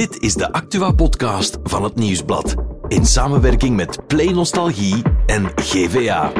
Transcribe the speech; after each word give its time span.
Dit 0.00 0.22
is 0.22 0.34
de 0.34 0.52
Actua-podcast 0.52 1.58
van 1.62 1.84
het 1.84 1.94
Nieuwsblad. 1.94 2.54
In 2.88 3.06
samenwerking 3.06 3.76
met 3.76 4.06
Play 4.06 4.32
Nostalgie 4.32 5.02
en 5.26 5.52
GVA. 5.54 6.32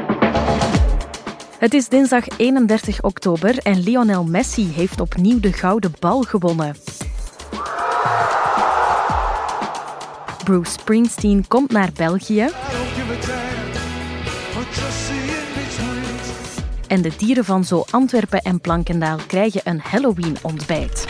Het 1.59 1.75
is 1.75 1.89
dinsdag 1.89 2.25
31 2.37 3.03
oktober 3.03 3.59
en 3.59 3.81
Lionel 3.81 4.25
Messi 4.25 4.73
heeft 4.75 5.01
opnieuw 5.01 5.41
de 5.41 5.53
gouden 5.53 5.93
bal 5.99 6.23
gewonnen. 6.23 6.77
Bruce 10.45 10.73
Springsteen 10.73 11.49
komt 11.49 11.73
naar 11.73 11.91
België. 11.97 12.49
En 16.87 17.03
de 17.03 17.13
dieren 17.17 17.45
van 17.45 17.65
Zo 17.65 17.85
Antwerpen 17.91 18.41
en 18.43 18.61
Plankendaal 18.61 19.19
krijgen 19.27 19.61
een 19.65 19.81
Halloween-ontbijt. 19.81 21.07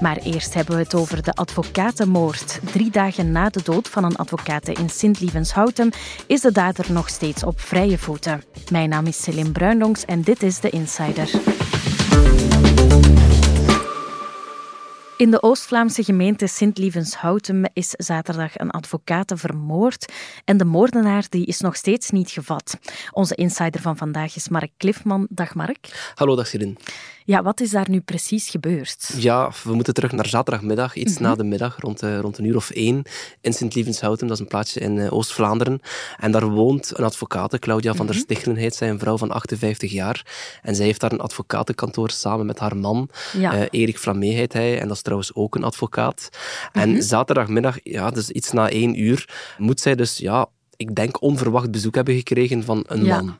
Maar 0.00 0.16
eerst 0.16 0.54
hebben 0.54 0.76
we 0.76 0.82
het 0.82 0.94
over 0.94 1.22
de 1.22 1.32
advocatenmoord. 1.32 2.60
Drie 2.72 2.90
dagen 2.90 3.32
na 3.32 3.48
de 3.48 3.62
dood 3.62 3.88
van 3.88 4.04
een 4.04 4.16
advocate 4.16 4.72
in 4.72 4.90
Sint-Lievenshouten 4.90 5.92
is 6.26 6.40
de 6.40 6.52
dader 6.52 6.92
nog 6.92 7.08
steeds 7.08 7.44
op 7.44 7.60
vrije 7.60 7.98
voeten. 7.98 8.42
Mijn 8.70 8.88
naam 8.88 9.06
is 9.06 9.22
Celine 9.22 9.50
Bruinlongs 9.50 10.04
en 10.04 10.22
dit 10.22 10.42
is 10.42 10.60
de 10.60 10.70
Insider. 10.70 11.30
In 15.16 15.30
de 15.30 15.42
Oost-Vlaamse 15.42 16.04
gemeente 16.04 16.46
Sint-Lievenshouten 16.46 17.70
is 17.72 17.90
zaterdag 17.90 18.58
een 18.58 18.70
advocate 18.70 19.36
vermoord 19.36 20.12
en 20.44 20.56
de 20.56 20.64
moordenaar 20.64 21.26
die 21.28 21.46
is 21.46 21.60
nog 21.60 21.76
steeds 21.76 22.10
niet 22.10 22.30
gevat. 22.30 22.78
Onze 23.12 23.34
insider 23.34 23.80
van 23.80 23.96
vandaag 23.96 24.36
is 24.36 24.48
Mark 24.48 24.70
Cliffman. 24.76 25.26
Dag 25.30 25.54
Mark. 25.54 26.12
Hallo, 26.14 26.36
dag 26.36 26.46
Sirin. 26.46 26.78
Ja, 27.28 27.42
wat 27.42 27.60
is 27.60 27.70
daar 27.70 27.90
nu 27.90 28.00
precies 28.00 28.48
gebeurd? 28.48 29.10
Ja, 29.16 29.50
we 29.64 29.74
moeten 29.74 29.94
terug 29.94 30.12
naar 30.12 30.26
zaterdagmiddag, 30.26 30.94
iets 30.94 31.14
mhm. 31.14 31.22
na 31.22 31.34
de 31.34 31.44
middag, 31.44 31.76
rond, 31.80 32.02
uh, 32.02 32.18
rond 32.18 32.38
een 32.38 32.44
uur 32.44 32.56
of 32.56 32.70
één, 32.70 33.02
in 33.40 33.52
Sint-Lievenshouten. 33.52 34.26
Dat 34.26 34.36
is 34.36 34.42
een 34.42 34.48
plaatsje 34.48 34.80
in 34.80 34.96
uh, 34.96 35.12
Oost-Vlaanderen. 35.12 35.80
En 36.18 36.30
daar 36.30 36.50
woont 36.50 36.98
een 36.98 37.04
advocate, 37.04 37.58
Claudia 37.58 37.94
van 37.94 38.06
der 38.06 38.14
mhm. 38.14 38.24
Stichelen 38.24 38.56
heet 38.56 38.74
zij, 38.74 38.88
een 38.88 38.98
vrouw 38.98 39.18
van 39.18 39.30
58 39.30 39.92
jaar. 39.92 40.26
En 40.62 40.74
zij 40.74 40.84
heeft 40.84 41.00
daar 41.00 41.12
een 41.12 41.20
advocatenkantoor 41.20 42.10
samen 42.10 42.46
met 42.46 42.58
haar 42.58 42.76
man, 42.76 43.08
ja. 43.32 43.54
uh, 43.54 43.66
Erik 43.70 43.98
Flamé 43.98 44.26
heet 44.26 44.52
hij, 44.52 44.80
en 44.80 44.88
dat 44.88 44.96
is 44.96 45.02
trouwens 45.02 45.34
ook 45.34 45.54
een 45.54 45.64
advocaat. 45.64 46.28
En 46.72 46.90
mhm. 46.90 47.00
zaterdagmiddag, 47.00 47.76
ja, 47.82 48.10
dus 48.10 48.30
iets 48.30 48.52
na 48.52 48.70
één 48.70 49.00
uur, 49.00 49.28
moet 49.58 49.80
zij 49.80 49.94
dus 49.94 50.18
ja, 50.18 50.48
ik 50.78 50.94
denk, 50.94 51.22
onverwacht 51.22 51.70
bezoek 51.70 51.94
hebben 51.94 52.14
gekregen 52.14 52.64
van 52.64 52.84
een 52.86 53.06
man. 53.06 53.36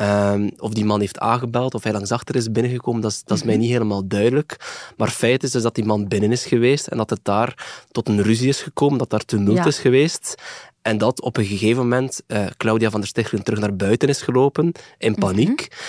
Um, 0.00 0.50
of 0.58 0.72
die 0.72 0.84
man 0.84 1.00
heeft 1.00 1.18
aangebeld, 1.18 1.74
of 1.74 1.82
hij 1.82 1.92
langs 1.92 2.12
achter 2.12 2.36
is 2.36 2.52
binnengekomen, 2.52 3.00
dat 3.00 3.10
is, 3.10 3.22
dat 3.24 3.36
is 3.36 3.44
mij 3.44 3.54
mhm. 3.54 3.62
niet 3.62 3.72
helemaal 3.72 4.06
duidelijk. 4.06 4.56
Maar 4.96 5.08
feit 5.08 5.42
is 5.42 5.50
dus 5.50 5.62
dat 5.62 5.74
die 5.74 5.84
man 5.84 6.08
binnen 6.08 6.32
is 6.32 6.46
geweest 6.46 6.86
en 6.86 6.96
dat 6.96 7.10
het 7.10 7.20
daar 7.22 7.82
tot 7.90 8.08
een 8.08 8.22
ruzie 8.22 8.48
is 8.48 8.62
gekomen, 8.62 8.98
dat 8.98 9.10
daar 9.10 9.24
tumult 9.24 9.66
is 9.66 9.78
geweest. 9.78 10.34
En 10.82 10.98
dat 10.98 11.20
op 11.20 11.36
een 11.36 11.44
gegeven 11.44 11.82
moment 11.82 12.22
uh, 12.26 12.46
Claudia 12.56 12.90
van 12.90 13.00
der 13.00 13.08
Stichelen 13.08 13.44
terug 13.44 13.60
naar 13.60 13.76
buiten 13.76 14.08
is 14.08 14.22
gelopen, 14.22 14.72
in 14.98 15.14
paniek. 15.14 15.50
Mm 15.50 15.80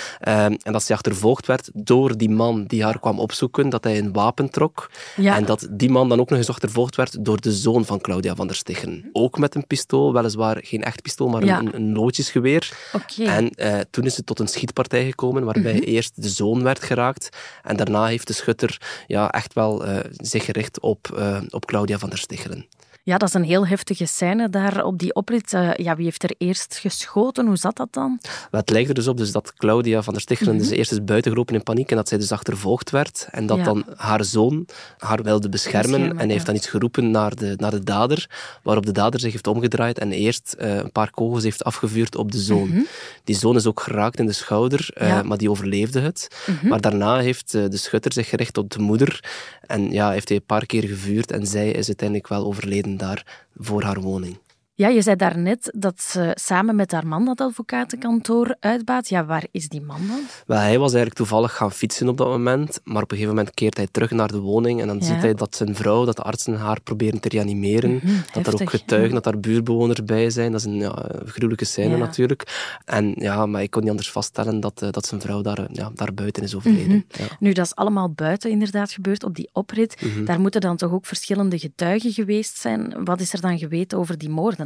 en 0.64 0.72
dat 0.72 0.84
ze 0.84 0.94
achtervolgd 0.94 1.46
werd 1.46 1.70
door 1.74 2.18
die 2.18 2.30
man 2.30 2.66
die 2.66 2.84
haar 2.84 3.00
kwam 3.00 3.20
opzoeken, 3.20 3.70
dat 3.70 3.84
hij 3.84 3.98
een 3.98 4.14
wapen 4.14 4.50
trok. 4.50 4.92
Ja. 5.16 5.36
En 5.36 5.46
dat 5.46 5.68
die 5.72 5.90
man 5.90 6.10
dan 6.10 6.20
ook 6.20 6.30
nog 6.30 6.40
eens 6.40 6.50
achtervolgd 6.50 6.96
werd 6.96 7.26
door 7.26 7.42
de 7.42 7.52
zoon 7.52 7.86
van 7.86 8.02
Claudia 8.02 8.36
van 8.36 8.48
der 8.48 8.56
Stichelen. 8.56 9.10
Ook 9.14 9.38
met 9.38 9.56
een 9.56 9.68
pistool, 9.68 10.14
weliswaar 10.14 10.60
geen 10.62 10.84
echt 10.84 11.02
pistool, 11.02 11.28
maar 11.28 11.44
een, 11.44 11.76
een 11.76 11.94
loodjesgeweer. 11.94 12.78
Okay. 12.94 13.26
En 13.26 13.52
uh, 13.56 13.80
toen 13.90 14.04
is 14.04 14.18
het 14.18 14.26
tot 14.26 14.40
een 14.40 14.48
schietpartij 14.48 15.06
gekomen, 15.06 15.44
waarbij 15.44 15.74
mm 15.74 15.82
eerst 15.84 16.22
de 16.22 16.30
zoon 16.30 16.64
werd 16.64 16.84
geraakt. 16.84 17.30
En 17.64 17.76
daarna 17.76 18.06
heeft 18.06 18.28
de 18.28 18.34
schutter 18.34 19.04
ja, 19.08 19.32
echt 19.32 19.54
wel 19.54 19.88
uh, 19.88 20.00
zich 20.12 20.46
gericht 20.46 20.80
op, 20.80 21.24
op 21.50 21.66
Claudia 21.66 21.98
van 21.98 22.10
der 22.10 22.18
Stichelen. 22.18 22.68
Ja, 23.06 23.18
dat 23.18 23.28
is 23.28 23.34
een 23.34 23.44
heel 23.44 23.68
heftige 23.68 24.06
scène 24.06 24.50
daar 24.50 24.84
op 24.86 25.00
die 25.00 25.14
oprit. 25.14 25.54
Uh, 25.54 25.74
ja, 25.74 25.96
wie 25.96 26.06
heeft 26.06 26.24
er 26.24 26.36
eerst 26.38 26.78
geschoten? 26.78 27.46
Hoe 27.46 27.56
zat 27.56 27.76
dat 27.76 27.94
dan? 27.94 28.20
het 28.52 28.70
lijkt 28.70 28.90
er 28.90 28.96
dus 28.96 29.08
op 29.08 29.18
dus 29.18 29.32
dat 29.32 29.54
Claudia 29.54 30.02
van 30.02 30.14
der 30.14 30.22
Stichelen 30.22 30.58
dus 30.58 30.68
mhm. 30.68 30.76
eerst 30.76 30.92
is 30.92 31.04
buitengelopen 31.04 31.56
in 31.56 31.64
paniek 31.64 31.90
en 31.90 31.96
dat 31.96 32.08
zij 32.08 32.18
dus 32.18 32.32
achtervolgd 32.32 32.90
werd. 32.90 33.28
En 33.32 33.46
dat 33.46 33.64
dan 33.64 33.86
haar 33.96 34.24
zoon 34.24 34.68
haar 34.98 35.24
wilde 35.24 35.50
beschermen, 35.50 36.20
en 36.20 36.30
heeft 36.30 36.46
dan 36.46 36.56
iets 36.56 36.68
geroepen 36.68 37.12
naar 37.12 37.36
de, 37.36 37.54
naar 37.58 37.72
de 37.72 37.84
dader, 37.84 38.30
waarop 38.62 38.86
de 38.86 38.92
dader 38.92 39.20
zich 39.20 39.32
heeft 39.32 39.48
omgedraaid 39.48 40.00
en 40.00 40.12
eerst 40.12 40.56
uh, 40.60 40.76
een 40.76 40.92
paar 40.92 41.12
kogels 41.12 41.44
heeft 41.44 41.64
afgevuurd 41.64 42.16
op 42.16 42.32
de 42.32 42.40
zoon. 42.40 42.68
Mhm. 42.68 42.82
Die 43.24 43.36
zoon 43.36 43.56
is 43.56 43.66
ook 43.66 43.80
geraakt 43.80 44.20
in 44.20 44.26
de 44.26 44.32
schouder, 44.32 44.90
uh, 45.02 45.22
maar 45.22 45.38
die 45.38 45.50
overleefde 45.50 46.00
het. 46.00 46.28
Mhm. 46.46 46.68
Maar 46.68 46.82
daarna 46.82 47.20
heeft 47.20 47.52
de 47.52 47.78
schutter 47.78 48.14
zich 48.14 48.30
gericht 48.30 48.58
op 48.58 48.70
de 48.70 48.80
moeder 48.80 49.22
en 49.68 49.92
ja, 49.92 50.12
heeft 50.12 50.28
hij 50.28 50.38
een 50.38 50.46
paar 50.46 50.66
keer 50.66 50.84
gevuurd 50.84 51.32
en 51.32 51.48
zij 51.48 51.72
is 51.72 51.88
uiteindelijk 51.88 52.28
wel 52.28 52.46
overleden 52.46 52.93
daar 52.98 53.48
voor 53.56 53.84
haar 53.84 54.02
woning. 54.02 54.38
Ja, 54.76 54.88
je 54.88 55.02
zei 55.02 55.16
daarnet 55.16 55.74
dat 55.76 56.02
ze 56.02 56.32
samen 56.34 56.76
met 56.76 56.92
haar 56.92 57.08
man 57.08 57.26
dat 57.26 57.42
advocatenkantoor 57.42 58.56
uitbaat. 58.60 59.10
Ja, 59.10 59.26
waar 59.26 59.46
is 59.52 59.70
die 59.70 59.82
man 59.82 60.08
dan? 60.08 60.20
Wel, 60.46 60.58
hij 60.58 60.80
was 60.80 60.94
eigenlijk 60.94 61.16
toevallig 61.16 61.56
gaan 61.56 61.72
fietsen 61.72 62.08
op 62.08 62.18
dat 62.18 62.28
moment, 62.28 62.80
maar 62.84 63.04
op 63.04 63.12
een 63.12 63.18
gegeven 63.18 63.36
moment 63.36 63.54
keert 63.54 63.78
hij 63.78 63.88
terug 63.92 64.12
naar 64.12 64.28
de 64.28 64.40
woning 64.40 64.82
en 64.82 64.88
dan 64.88 65.02
ziet 65.02 65.22
hij 65.22 65.34
dat 65.34 65.56
zijn 65.56 65.76
vrouw, 65.76 66.06
dat 66.06 66.16
de 66.16 66.22
artsen 66.22 66.56
haar 66.56 66.82
proberen 66.82 67.20
te 67.20 67.30
reanimeren, 67.30 67.94
mhm, 67.94 68.14
dat 68.34 68.48
er 68.48 68.62
ook 68.62 68.70
getuigen, 68.70 69.14
dat 69.14 69.24
daar 69.24 69.40
buurtbewoners 69.40 70.04
bij 70.04 70.30
zijn. 70.30 70.52
Dat 70.52 70.60
is 70.60 70.66
een 70.66 70.76
ja, 70.76 71.10
gruwelijke 71.26 71.66
scène 71.66 71.98
natuurlijk. 71.98 72.78
En 72.86 73.14
ja, 73.18 73.46
maar 73.46 73.62
ik 73.62 73.72
kon 73.72 73.82
niet 73.82 73.92
anders 73.92 74.12
vaststellen 74.12 74.60
dat, 74.60 74.82
uh, 74.84 74.90
dat 74.92 75.06
zijn 75.06 75.22
vrouw 75.22 75.42
daar, 75.42 75.68
ja, 75.72 75.92
daar 75.94 76.14
buiten 76.14 76.44
is 76.44 76.56
overleden. 76.56 77.06
Mhm. 77.12 77.24
Nu, 77.40 77.54
dat 77.54 77.66
is 77.66 77.76
allemaal 77.76 78.10
buiten 78.10 78.50
inderdaad 78.50 78.92
gebeurd, 78.92 79.24
op 79.24 79.36
die 79.36 79.50
oprit. 79.52 80.02
Mhm. 80.02 80.26
Daar 80.26 80.40
moeten 80.40 80.62
dan 80.62 80.78
toch 80.78 80.92
ook 80.92 81.06
verschillende 81.06 81.60
getuigen 81.60 82.12
geweest 82.12 82.58
zijn. 82.58 83.04
Wat 83.04 83.22
is 83.22 83.34
er 83.34 83.42
dan 83.42 83.58
geweten 83.58 83.98
over 83.98 84.18
die 84.18 84.30
moorden? 84.30 84.63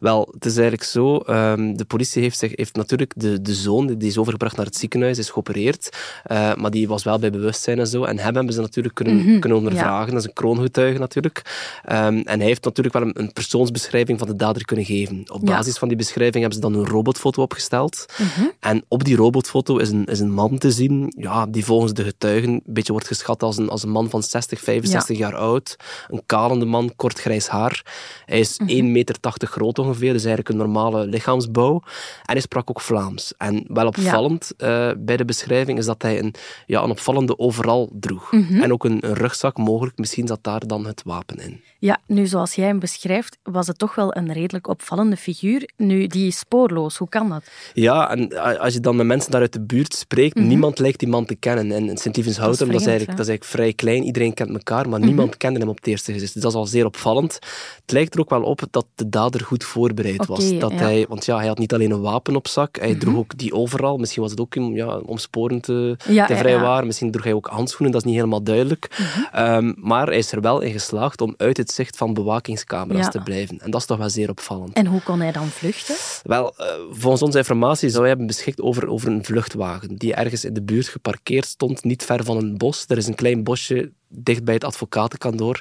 Wel, 0.00 0.28
het 0.32 0.44
is 0.44 0.52
eigenlijk 0.52 0.84
zo. 0.84 1.22
Um, 1.26 1.76
de 1.76 1.84
politie 1.84 2.22
heeft, 2.22 2.38
zich, 2.38 2.52
heeft 2.54 2.76
natuurlijk 2.76 3.12
de, 3.16 3.42
de 3.42 3.54
zoon, 3.54 3.86
die 3.86 4.08
is 4.08 4.18
overgebracht 4.18 4.56
naar 4.56 4.66
het 4.66 4.76
ziekenhuis, 4.76 5.18
is 5.18 5.30
geopereerd. 5.30 5.98
Uh, 6.26 6.54
maar 6.54 6.70
die 6.70 6.88
was 6.88 7.04
wel 7.04 7.18
bij 7.18 7.30
bewustzijn 7.30 7.78
en 7.78 7.86
zo. 7.86 8.04
En 8.04 8.18
hem 8.18 8.34
hebben 8.34 8.54
ze 8.54 8.60
natuurlijk 8.60 8.94
kunnen, 8.94 9.14
mm 9.14 9.22
-hmm, 9.22 9.40
kunnen 9.40 9.58
ondervragen. 9.58 10.06
Ja. 10.06 10.12
Dat 10.12 10.20
is 10.20 10.26
een 10.26 10.32
kroongetuige 10.32 10.98
natuurlijk. 10.98 11.42
Um, 11.90 12.18
en 12.18 12.38
hij 12.38 12.46
heeft 12.46 12.64
natuurlijk 12.64 12.94
wel 12.94 13.06
een, 13.06 13.20
een, 13.20 13.32
persoonsbeschrijving 13.32 14.18
van 14.18 14.28
de 14.28 14.36
dader 14.36 14.64
kunnen 14.64 14.84
geven. 14.84 15.22
Op 15.32 15.44
basis 15.44 15.72
ja. 15.72 15.78
van 15.78 15.88
die 15.88 15.96
beschrijving 15.96 16.40
hebben 16.40 16.54
ze 16.54 16.60
dan 16.60 16.74
een 16.74 16.86
robotfoto 16.86 17.42
opgesteld. 17.42 18.06
Mm 18.18 18.26
-hmm. 18.34 18.52
En 18.60 18.84
op 18.88 19.04
die 19.04 19.16
robotfoto 19.16 19.76
is 19.76 19.90
een, 19.90 20.04
is 20.04 20.20
een 20.20 20.32
man 20.32 20.58
te 20.58 20.70
zien, 20.70 21.14
ja, 21.16 21.46
die 21.46 21.64
volgens 21.64 21.92
de 21.92 22.04
getuigen 22.04 22.48
een 22.48 22.62
beetje 22.64 22.92
wordt 22.92 23.06
geschat 23.06 23.42
als 23.42 23.56
een, 23.56 23.68
als 23.68 23.82
een 23.82 23.90
man 23.90 24.10
van 24.10 24.22
60, 24.22 24.60
65 24.60 25.18
ja. 25.18 25.28
jaar 25.28 25.36
oud. 25.36 25.76
Een 26.08 26.22
kalende 26.26 26.64
man, 26.64 26.92
kort 26.96 27.20
grijs 27.20 27.48
haar. 27.48 27.82
Hij 28.26 28.40
is 28.40 28.58
mm 28.58 28.66
-hmm. 28.66 28.76
1 28.76 28.92
meter 28.92 29.19
80 29.20 29.50
groot 29.50 29.78
ongeveer, 29.78 30.12
dus 30.12 30.24
eigenlijk 30.24 30.48
een 30.48 30.56
normale 30.56 31.06
lichaamsbouw. 31.06 31.82
En 32.24 32.32
hij 32.32 32.40
sprak 32.40 32.70
ook 32.70 32.80
Vlaams. 32.80 33.34
En 33.36 33.64
wel 33.66 33.86
opvallend 33.86 34.52
ja. 34.56 34.88
uh, 34.88 34.96
bij 34.98 35.16
de 35.16 35.24
beschrijving 35.24 35.78
is 35.78 35.86
dat 35.86 36.02
hij 36.02 36.18
een, 36.18 36.34
ja, 36.66 36.82
een 36.82 36.90
opvallende 36.90 37.38
overal 37.38 37.90
droeg. 37.92 38.32
Mm 38.32 38.46
-hmm. 38.48 38.62
En 38.62 38.72
ook 38.72 38.84
een, 38.84 38.98
een, 39.00 39.14
rugzak, 39.14 39.58
mogelijk. 39.58 39.98
Misschien 39.98 40.26
zat 40.26 40.38
daar 40.42 40.66
dan 40.66 40.86
het 40.86 41.02
wapen 41.04 41.36
in. 41.36 41.60
Ja, 41.78 42.00
nu 42.06 42.26
zoals 42.26 42.54
jij 42.54 42.66
hem 42.66 42.78
beschrijft, 42.78 43.38
was 43.42 43.66
het 43.66 43.78
toch 43.78 43.94
wel 43.94 44.16
een 44.16 44.32
redelijk 44.32 44.68
opvallende 44.68 45.16
figuur. 45.16 45.70
Nu, 45.76 46.06
die 46.06 46.26
is 46.26 46.38
spoorloos. 46.38 46.96
Hoe 46.96 47.08
kan 47.08 47.28
dat? 47.28 47.44
Ja, 47.72 48.10
en 48.10 48.58
als 48.58 48.74
je 48.74 48.80
dan 48.80 48.96
met 48.96 49.06
mensen 49.06 49.30
daar 49.30 49.40
uit 49.40 49.52
de 49.52 49.60
buurt 49.60 49.94
spreekt, 49.94 50.34
mm 50.34 50.40
-hmm. 50.40 50.50
niemand 50.50 50.78
lijkt 50.78 50.98
die 50.98 51.08
man 51.08 51.24
te 51.24 51.34
kennen. 51.34 51.72
En 51.72 51.96
Sint-Lievenshouten, 51.96 52.58
dat, 52.58 52.72
dat, 52.72 52.80
is 52.80 52.86
eigenlijk, 52.86 53.18
dat 53.18 53.26
is 53.26 53.32
eigenlijk 53.32 53.44
vrij 53.44 53.72
klein. 53.72 54.04
Iedereen 54.04 54.34
kent 54.34 54.50
elkaar, 54.50 54.76
maar 54.76 54.86
mm 54.86 54.94
-hmm. 54.94 55.04
niemand 55.04 55.36
kende 55.36 55.58
hem 55.58 55.68
op 55.68 55.76
het 55.76 55.86
eerste 55.86 56.12
gezicht. 56.12 56.32
Dus 56.32 56.42
dat 56.42 56.52
is 56.52 56.58
al 56.58 56.66
zeer 56.66 56.86
opvallend. 56.86 57.34
Het 57.80 57.92
lijkt 57.92 58.14
er 58.14 58.20
ook 58.20 58.30
wel 58.30 58.42
op 58.42 58.62
dat 58.70 58.86
de 58.94 59.08
dader 59.10 59.44
goed 59.44 59.64
voorbereid 59.64 60.20
okay, 60.20 60.36
was. 60.36 60.58
Dat 60.58 60.70
ja. 60.70 60.76
Hij, 60.76 61.06
want 61.08 61.24
ja, 61.24 61.36
hij 61.36 61.46
had 61.46 61.58
niet 61.58 61.74
alleen 61.74 61.90
een 61.90 62.00
wapen 62.00 62.36
op 62.36 62.48
zak, 62.48 62.76
hij 62.76 62.86
mm 62.86 62.92
-hmm. 62.92 63.00
droeg 63.00 63.16
ook 63.16 63.38
die 63.38 63.54
overal. 63.54 63.98
Misschien 63.98 64.22
was 64.22 64.30
het 64.30 64.40
ook 64.40 64.54
ja, 64.54 64.96
om 64.96 65.18
sporen 65.18 65.60
te, 65.60 65.96
ja, 66.08 66.26
te 66.26 66.36
vrijwaren. 66.36 66.86
Misschien 66.86 67.10
droeg 67.10 67.24
hij 67.24 67.32
ook 67.32 67.46
handschoenen, 67.46 67.92
dat 67.92 68.00
is 68.00 68.06
niet 68.06 68.16
helemaal 68.16 68.42
duidelijk. 68.42 68.88
-hmm. 68.90 69.44
Um, 69.44 69.74
maar 69.76 70.06
hij 70.06 70.18
is 70.18 70.32
er 70.32 70.40
wel 70.40 70.60
in 70.60 70.72
geslaagd 70.72 71.20
om 71.20 71.34
uit 71.36 71.56
het 71.56 71.70
zicht 71.70 71.96
van 71.96 72.14
bewakingscamera's 72.14 73.10
te 73.10 73.20
blijven. 73.20 73.58
En 73.60 73.70
dat 73.70 73.80
is 73.80 73.86
toch 73.86 73.98
wel 73.98 74.10
zeer 74.10 74.30
opvallend. 74.30 74.72
En 74.72 74.86
hoe 74.86 75.02
kon 75.02 75.20
hij 75.20 75.32
dan 75.32 75.46
vluchten? 75.46 75.96
Wel, 76.22 76.54
uh, 76.58 76.66
volgens 76.90 77.22
onze 77.22 77.38
informatie 77.38 77.88
zou 77.88 78.00
hij 78.00 78.08
hebben 78.08 78.26
beschikt 78.26 78.60
over, 78.60 78.88
over 78.88 79.08
een 79.08 79.24
vluchtwagen 79.24 79.96
die 79.96 80.14
ergens 80.14 80.44
in 80.44 80.54
de 80.54 80.62
buurt 80.62 80.88
geparkeerd 80.88 81.46
stond, 81.46 81.84
niet 81.84 82.04
ver 82.04 82.24
van 82.24 82.36
een 82.36 82.58
bos. 82.58 82.84
Er 82.88 82.96
is 82.96 83.06
een 83.06 83.14
klein 83.14 83.44
bosje 83.44 83.92
dicht 84.10 84.44
bij 84.44 84.54
het 84.54 84.64
advocatenkantoor. 84.64 85.60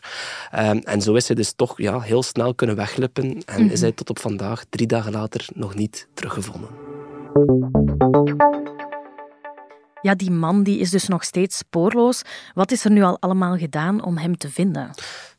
Um, 0.56 0.78
en 0.78 1.02
zo 1.02 1.14
is 1.14 1.28
hij 1.28 1.36
dus 1.36 1.54
toch 1.54 1.78
ja, 1.78 2.00
heel 2.00 2.24
snel 2.24 2.56
kunnen 2.56 2.76
wegglippen 2.76 3.24
en 3.24 3.56
mm 3.56 3.64
-hmm. 3.64 3.70
is 3.70 3.82
hij 3.82 3.92
tot 3.92 4.10
op 4.10 4.20
vandaag, 4.20 4.64
drie 4.70 4.88
dagen 4.88 5.12
later, 5.12 5.48
nog 5.54 5.76
niet 5.76 6.08
teruggevonden. 6.14 6.70
Ja, 10.02 10.16
die 10.16 10.32
man 10.32 10.64
die 10.64 10.80
is 10.80 10.90
dus 10.90 11.08
nog 11.08 11.24
steeds 11.24 11.58
spoorloos. 11.58 12.22
Wat 12.54 12.72
is 12.72 12.86
er 12.86 12.92
nu 12.92 13.02
al 13.04 13.18
allemaal 13.20 13.58
gedaan 13.58 14.04
om 14.04 14.18
hem 14.18 14.38
te 14.38 14.50
vinden? 14.50 14.92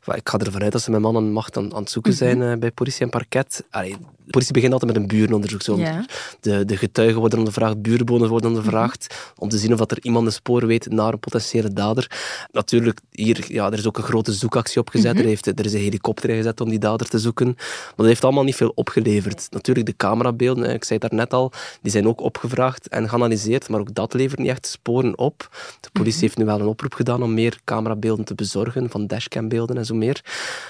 Ik 0.05 0.29
ga 0.29 0.37
ervan 0.37 0.61
uit 0.63 0.71
dat 0.71 0.81
ze 0.81 0.91
met 0.91 1.01
man 1.01 1.15
en 1.15 1.31
macht 1.31 1.57
aan, 1.57 1.73
aan 1.73 1.81
het 1.81 1.91
zoeken 1.91 2.11
Mhm. 2.11 2.19
zijn 2.23 2.41
eh, 2.41 2.57
bij 2.57 2.71
politie 2.71 3.01
en 3.01 3.09
parket. 3.09 3.63
Allee, 3.69 3.95
de 4.25 4.31
politie 4.37 4.53
begint 4.53 4.73
altijd 4.73 4.91
met 4.93 5.01
een 5.01 5.07
burenonderzoek. 5.07 5.61
Zo. 5.61 5.79
De, 6.39 6.65
de 6.65 6.77
getuigen 6.77 7.19
worden 7.19 7.39
ondervraagd, 7.39 7.81
buurbewoners 7.81 8.29
worden 8.29 8.49
ondervraagd, 8.49 9.31
om 9.37 9.49
te 9.49 9.57
zien 9.57 9.73
of 9.73 9.79
dat 9.79 9.91
er 9.91 9.97
iemand 10.01 10.25
een 10.25 10.31
spoor 10.31 10.65
weet 10.65 10.89
naar 10.89 11.13
een 11.13 11.19
potentiële 11.19 11.73
dader. 11.73 12.11
Natuurlijk, 12.51 12.99
hier, 13.11 13.45
ja, 13.47 13.65
er 13.71 13.77
is 13.77 13.87
ook 13.87 13.97
een 13.97 14.03
grote 14.03 14.33
zoekactie 14.33 14.79
opgezet. 14.81 15.19
er, 15.19 15.25
heeft, 15.25 15.47
er 15.59 15.65
is 15.65 15.73
een 15.73 15.79
helikopter 15.79 16.29
ingezet 16.29 16.61
om 16.61 16.69
die 16.69 16.79
dader 16.79 17.07
te 17.07 17.19
zoeken. 17.19 17.45
Maar 17.55 17.93
dat 17.95 18.05
heeft 18.05 18.23
allemaal 18.23 18.43
niet 18.43 18.55
veel 18.55 18.71
opgeleverd. 18.75 19.47
Natuurlijk, 19.49 19.85
de 19.85 19.95
camerabeelden, 19.95 20.73
ik 20.73 20.83
zei 20.83 20.99
het 20.99 21.09
daarnet 21.09 21.33
al, 21.33 21.51
die 21.81 21.91
zijn 21.91 22.07
ook 22.07 22.21
opgevraagd 22.21 22.87
en 22.87 23.09
geanalyseerd, 23.09 23.69
maar 23.69 23.79
ook 23.79 23.93
dat 23.93 24.13
levert 24.13 24.39
niet 24.39 24.49
echt 24.49 24.65
sporen 24.67 25.17
op. 25.17 25.49
De 25.79 25.89
politie 25.91 26.21
heeft 26.21 26.37
nu 26.37 26.45
wel 26.45 26.59
een 26.59 26.65
oproep 26.67 26.93
gedaan 26.93 27.23
om 27.23 27.33
meer 27.33 27.59
camerabeelden 27.63 28.25
te 28.25 28.35
bezorgen, 28.35 28.89
van 28.89 29.07
dashcambeelden 29.07 29.77
en 29.77 29.85
zo 29.85 29.90
meer. 29.95 30.23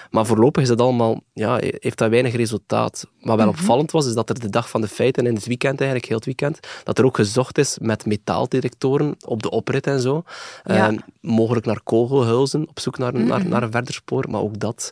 Maar 0.10 0.26
voorlopig 0.26 0.62
is 0.62 0.68
dat 0.68 0.82
allemaal, 0.82 1.22
ja, 1.34 1.58
heeft 1.62 1.98
dat 1.98 2.10
weinig 2.10 2.36
resultaat. 2.36 3.08
Wat 3.22 3.38
wel 3.38 3.48
opvallend 3.48 3.92
was, 3.92 4.06
is 4.06 4.14
dat 4.14 4.30
er 4.30 4.40
de 4.40 4.50
dag 4.50 4.70
van 4.70 4.82
de 4.82 4.88
feiten, 4.88 5.26
in 5.26 5.36
het 5.36 5.46
weekend 5.46 5.80
eigenlijk, 5.80 6.08
heel 6.08 6.18
het 6.18 6.26
weekend, 6.26 6.60
dat 6.84 6.98
er 6.98 7.06
ook 7.06 7.16
gezocht 7.16 7.58
is 7.58 7.78
met 7.82 8.06
metaaldetectoren 8.06 9.16
op 9.26 9.44
de 9.44 9.50
oprit 9.50 9.88
en 9.88 10.00
zo. 10.00 10.24
Ja. 10.64 10.92
Eh, 10.92 10.98
mogelijk 11.22 11.66
naar 11.66 11.82
kogelhulzen, 11.84 12.68
op 12.70 12.80
zoek 12.80 12.98
naar, 12.98 13.14
naar, 13.14 13.46
naar 13.46 13.64
een 13.64 13.72
verder 13.72 13.94
spoor. 13.94 14.26
Maar 14.30 14.42
ook 14.42 14.60
dat, 14.60 14.92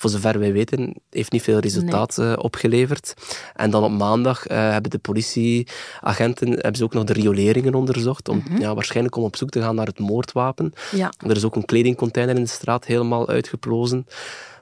voor 0.00 0.10
zover 0.10 0.38
wij 0.38 0.52
weten, 0.52 0.94
heeft 1.10 1.32
niet 1.32 1.42
veel 1.42 1.58
resultaat 1.58 2.18
eh, 2.18 2.32
opgeleverd. 2.36 3.14
En 3.54 3.70
dan 3.70 3.84
op 3.84 3.90
maandag 3.90 4.46
eh, 4.46 4.70
hebben 4.70 4.90
de 4.90 4.98
politieagenten 4.98 6.48
hebben 6.48 6.76
ze 6.76 6.84
ook 6.84 6.94
nog 6.94 7.04
de 7.04 7.12
rioleringen 7.12 7.74
onderzocht. 7.74 8.28
Om, 8.28 8.42
ja, 8.58 8.74
waarschijnlijk 8.74 9.16
om 9.16 9.24
op 9.24 9.36
zoek 9.36 9.50
te 9.50 9.60
gaan 9.60 9.74
naar 9.74 9.86
het 9.86 9.98
moordwapen. 9.98 10.72
Ja. 10.90 11.12
Er 11.18 11.36
is 11.36 11.44
ook 11.44 11.56
een 11.56 11.64
kledingcontainer 11.64 12.36
in 12.36 12.42
de 12.42 12.48
straat 12.48 12.84
helemaal 12.84 13.28
uitgeplozen. 13.28 14.06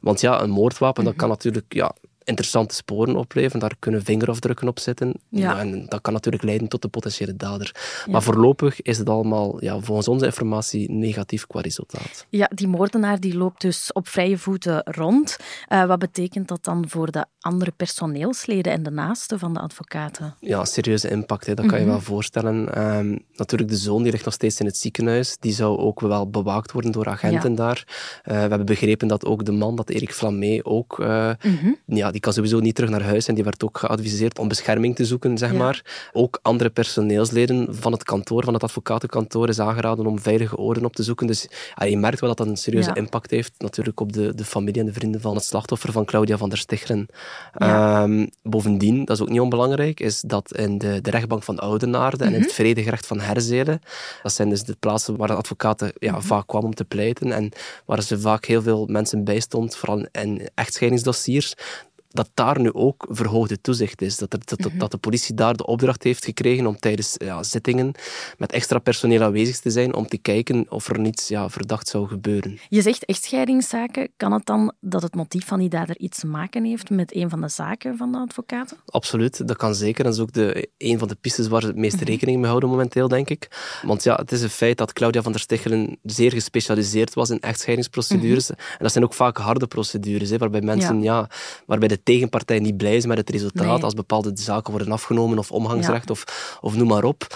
Want 0.01 0.21
ja, 0.21 0.43
een 0.43 0.51
moordwapen, 0.51 1.05
dat 1.05 1.17
kan 1.17 1.29
natuurlijk 1.29 1.75
ja, 1.75 1.95
interessante 2.29 2.75
sporen 2.75 3.17
opleveren. 3.17 3.61
Daar 3.61 3.75
kunnen 3.79 4.05
vingerafdrukken 4.05 4.69
op 4.69 4.79
zitten. 4.79 5.15
Ja. 5.29 5.59
en 5.59 5.87
dat 5.89 6.01
kan 6.01 6.13
natuurlijk 6.13 6.45
leiden 6.45 6.69
tot 6.69 6.83
de 6.83 6.89
potentiële 6.89 7.37
dader. 7.37 7.75
Maar 8.11 8.23
voorlopig 8.23 8.83
is 8.83 8.99
het 8.99 9.09
allemaal, 9.09 9.65
ja, 9.65 9.81
volgens 9.81 10.09
onze 10.09 10.25
informatie, 10.25 10.91
negatief 10.91 11.47
qua 11.47 11.61
resultaat. 11.61 12.27
Ja, 12.29 12.51
die 12.55 12.69
moordenaar 12.69 13.21
die 13.21 13.37
loopt 13.37 13.61
dus 13.61 13.93
op 13.93 14.09
vrije 14.09 14.39
voeten 14.39 14.83
rond. 14.85 15.37
Eh, 15.69 15.85
wat 15.85 15.99
betekent 15.99 16.49
dat 16.49 16.65
dan 16.65 16.85
voor 16.89 17.11
de 17.11 17.25
andere 17.41 17.71
personeelsleden 17.77 18.73
en 18.73 18.83
de 18.83 18.91
naasten 18.91 19.39
van 19.39 19.55
de 19.55 19.61
advocaten? 19.61 20.35
Ja, 20.41 20.65
serieuze 20.65 21.11
impact, 21.11 21.47
hè, 21.47 21.55
dat 21.55 21.67
kan 21.67 21.81
je 21.81 21.87
wel 21.87 22.01
voorstellen. 22.01 22.75
Ehm, 22.75 23.17
natuurlijk, 23.37 23.71
de 23.71 23.77
zoon 23.77 24.03
die 24.03 24.13
ligt 24.13 24.25
nog 24.25 24.35
steeds 24.35 24.61
in 24.61 24.67
het 24.67 24.77
ziekenhuis. 24.77 25.37
Die 25.41 25.53
zou 25.53 25.79
ook 25.79 26.01
wel 26.01 26.31
bewaakt 26.31 26.73
worden 26.73 26.93
door 26.93 27.09
agenten 27.09 27.51
Ja. 27.51 27.57
daar. 27.57 27.85
Eh, 28.23 28.33
we 28.35 28.39
hebben 28.41 28.67
begrepen 28.67 29.09
dat 29.09 29.25
ook 29.25 29.45
de 29.45 29.53
man, 29.53 29.77
dat 29.77 29.89
Erik 29.91 30.13
Flamé, 30.13 30.61
ook... 30.63 30.99
eh, 31.01 31.31
ja, 31.87 32.11
die 32.11 32.18
kan 32.21 32.33
sowieso 32.33 32.59
niet 32.59 32.75
terug 32.75 32.91
naar 32.91 33.03
huis 33.03 33.27
en 33.29 33.35
die 33.35 33.45
werd 33.45 33.65
ook 33.65 33.79
geadviseerd 33.79 34.39
om 34.39 34.49
bescherming 34.49 34.97
te 34.97 35.05
zoeken, 35.05 35.39
zeg 35.39 35.51
Ja. 35.53 35.57
maar. 35.59 35.83
Ook 36.13 36.39
andere 36.43 36.71
personeelsleden 36.71 37.69
van 37.71 37.93
het 37.93 38.03
kantoor, 38.05 38.45
van 38.45 38.55
het 38.55 38.63
advocatenkantoor, 38.63 39.49
is 39.49 39.59
aangeraden 39.61 40.07
om 40.07 40.19
veilige 40.21 40.57
oorden 40.57 40.85
op 40.85 40.95
te 40.95 41.03
zoeken. 41.03 41.27
Dus 41.27 41.47
je 41.89 41.97
merkt 41.97 42.21
wel 42.21 42.29
dat 42.29 42.39
dat 42.39 42.47
een 42.47 42.57
serieuze 42.57 42.89
Ja. 42.89 42.95
impact 42.95 43.31
heeft, 43.31 43.53
natuurlijk 43.59 44.01
op 44.01 44.13
de, 44.13 44.35
de 44.35 44.45
familie 44.45 44.81
en 44.81 44.87
de 44.87 44.93
vrienden 44.93 45.21
van 45.21 45.35
het 45.35 45.45
slachtoffer, 45.45 45.93
van 45.93 46.05
Claudia 46.05 46.37
van 46.37 46.49
der 46.49 46.59
Stichelen. 46.59 47.07
Ja. 47.59 48.03
Ehm, 48.03 48.27
bovendien, 48.43 49.05
dat 49.05 49.17
is 49.17 49.23
ook 49.23 49.29
niet 49.29 49.41
onbelangrijk, 49.41 50.01
is 50.01 50.21
dat 50.21 50.57
in 50.57 50.79
de, 50.79 51.01
de 51.01 51.11
rechtbank 51.11 51.43
van 51.43 51.59
Oudenaarde 51.59 52.25
en 52.25 52.35
in 52.35 52.41
het 52.41 52.53
vredegerecht 52.53 53.07
van 53.07 53.21
Herzelen, 53.21 53.81
dat 54.23 54.33
zijn 54.33 54.49
dus 54.49 54.63
de 54.63 54.77
plaatsen 54.81 55.17
waar 55.17 55.29
de 55.29 55.35
advocaten 55.35 55.93
ja, 55.99 56.21
vaak 56.21 56.47
kwamen 56.47 56.67
om 56.69 56.75
te 56.75 56.85
pleiten 56.85 57.33
en 57.33 57.53
waar 57.85 58.03
ze 58.03 58.21
vaak 58.21 58.45
heel 58.45 58.63
veel 58.63 58.87
mensen 58.87 59.25
bij 59.25 59.41
stond, 59.41 59.77
vooral 59.77 60.07
in 60.13 60.49
echtscheidingsdossiers, 60.55 61.55
dat 62.09 62.31
daar 62.35 62.61
nu 62.61 62.73
ook 62.73 63.07
verhoogde 63.09 63.61
toezicht 63.61 64.03
is. 64.03 64.17
Dat, 64.17 64.33
er, 64.33 64.39
dat, 64.45 64.71
dat- 64.77 64.91
de 64.91 64.97
politie 64.99 65.35
daar 65.35 65.57
de 65.57 65.67
opdracht 65.67 66.03
heeft 66.03 66.25
gekregen 66.25 66.67
om 66.67 66.79
tijdens 66.79 67.15
ja, 67.19 67.43
zittingen 67.43 67.93
met 68.39 68.53
extra 68.53 68.79
personeel 68.79 69.23
aanwezig 69.23 69.59
te 69.61 69.71
zijn 69.71 69.95
om 69.95 70.07
te 70.09 70.19
kijken 70.19 70.67
of 70.69 70.89
er 70.89 70.99
niets 70.99 71.29
ja, 71.29 71.49
verdacht 71.49 71.89
zou 71.89 72.09
gebeuren. 72.09 72.59
Je 72.69 72.83
zegt 72.83 73.05
echtscheidingszaken. 73.05 74.09
Kan 74.17 74.33
het 74.33 74.47
dan 74.47 74.73
dat 74.81 75.03
het 75.03 75.15
motief 75.15 75.47
van 75.47 75.59
die 75.59 75.69
dader 75.69 75.99
iets 75.99 76.19
te 76.19 76.27
maken 76.27 76.65
heeft 76.65 76.91
met 76.91 77.15
een 77.15 77.31
van 77.31 77.41
de 77.41 77.49
zaken 77.49 77.97
van 77.97 78.13
de 78.13 78.19
advocaten? 78.19 78.77
Absoluut, 78.87 79.49
dat 79.49 79.57
kan 79.57 79.75
zeker. 79.75 80.05
Dat 80.05 80.15
is 80.15 80.21
ook 80.21 80.33
de, 80.33 80.69
een 80.79 80.99
van 80.99 81.09
de 81.09 81.17
pistes 81.21 81.49
waar 81.49 81.61
ze 81.61 81.67
het 81.67 81.77
meeste 81.77 82.05
rekening 82.05 82.39
mee 82.39 82.49
houden 82.49 82.69
momenteel, 82.69 83.09
denk 83.09 83.31
ik. 83.31 83.49
Want 83.83 84.03
ja, 84.03 84.15
het 84.15 84.33
is 84.33 84.43
een 84.43 84.51
feit 84.51 84.79
dat 84.79 84.93
Claudia 84.93 85.23
van 85.23 85.33
der 85.33 85.41
Stichelen 85.41 85.99
zeer 86.03 86.33
gespecialiseerd 86.33 87.15
was 87.15 87.31
in 87.31 87.41
echtscheidingsprocedures. 87.41 88.51
En 88.51 88.57
dat 88.79 88.93
zijn 88.93 89.05
ook 89.05 89.15
vaak 89.15 89.37
harde 89.37 89.67
procedures, 89.67 90.31
hè, 90.31 90.39
waarbij 90.39 90.61
mensen, 90.61 91.03
ja. 91.03 91.31
waarbij 91.67 91.89
de 91.89 91.98
tegenpartij 92.03 92.59
niet 92.59 92.77
blij 92.77 92.97
is 92.97 93.07
met 93.07 93.19
het 93.19 93.31
resultaat, 93.31 93.75
Nee. 93.75 93.83
als 93.83 93.95
bepaalde 93.95 94.31
zaken 94.35 94.71
worden 94.71 94.93
afgenomen 94.93 95.39
of 95.39 95.51
omgangsrecht 95.53 96.11
of, 96.11 96.59
of 96.61 96.77
noem 96.77 96.89
maar 96.89 97.05
op. 97.05 97.27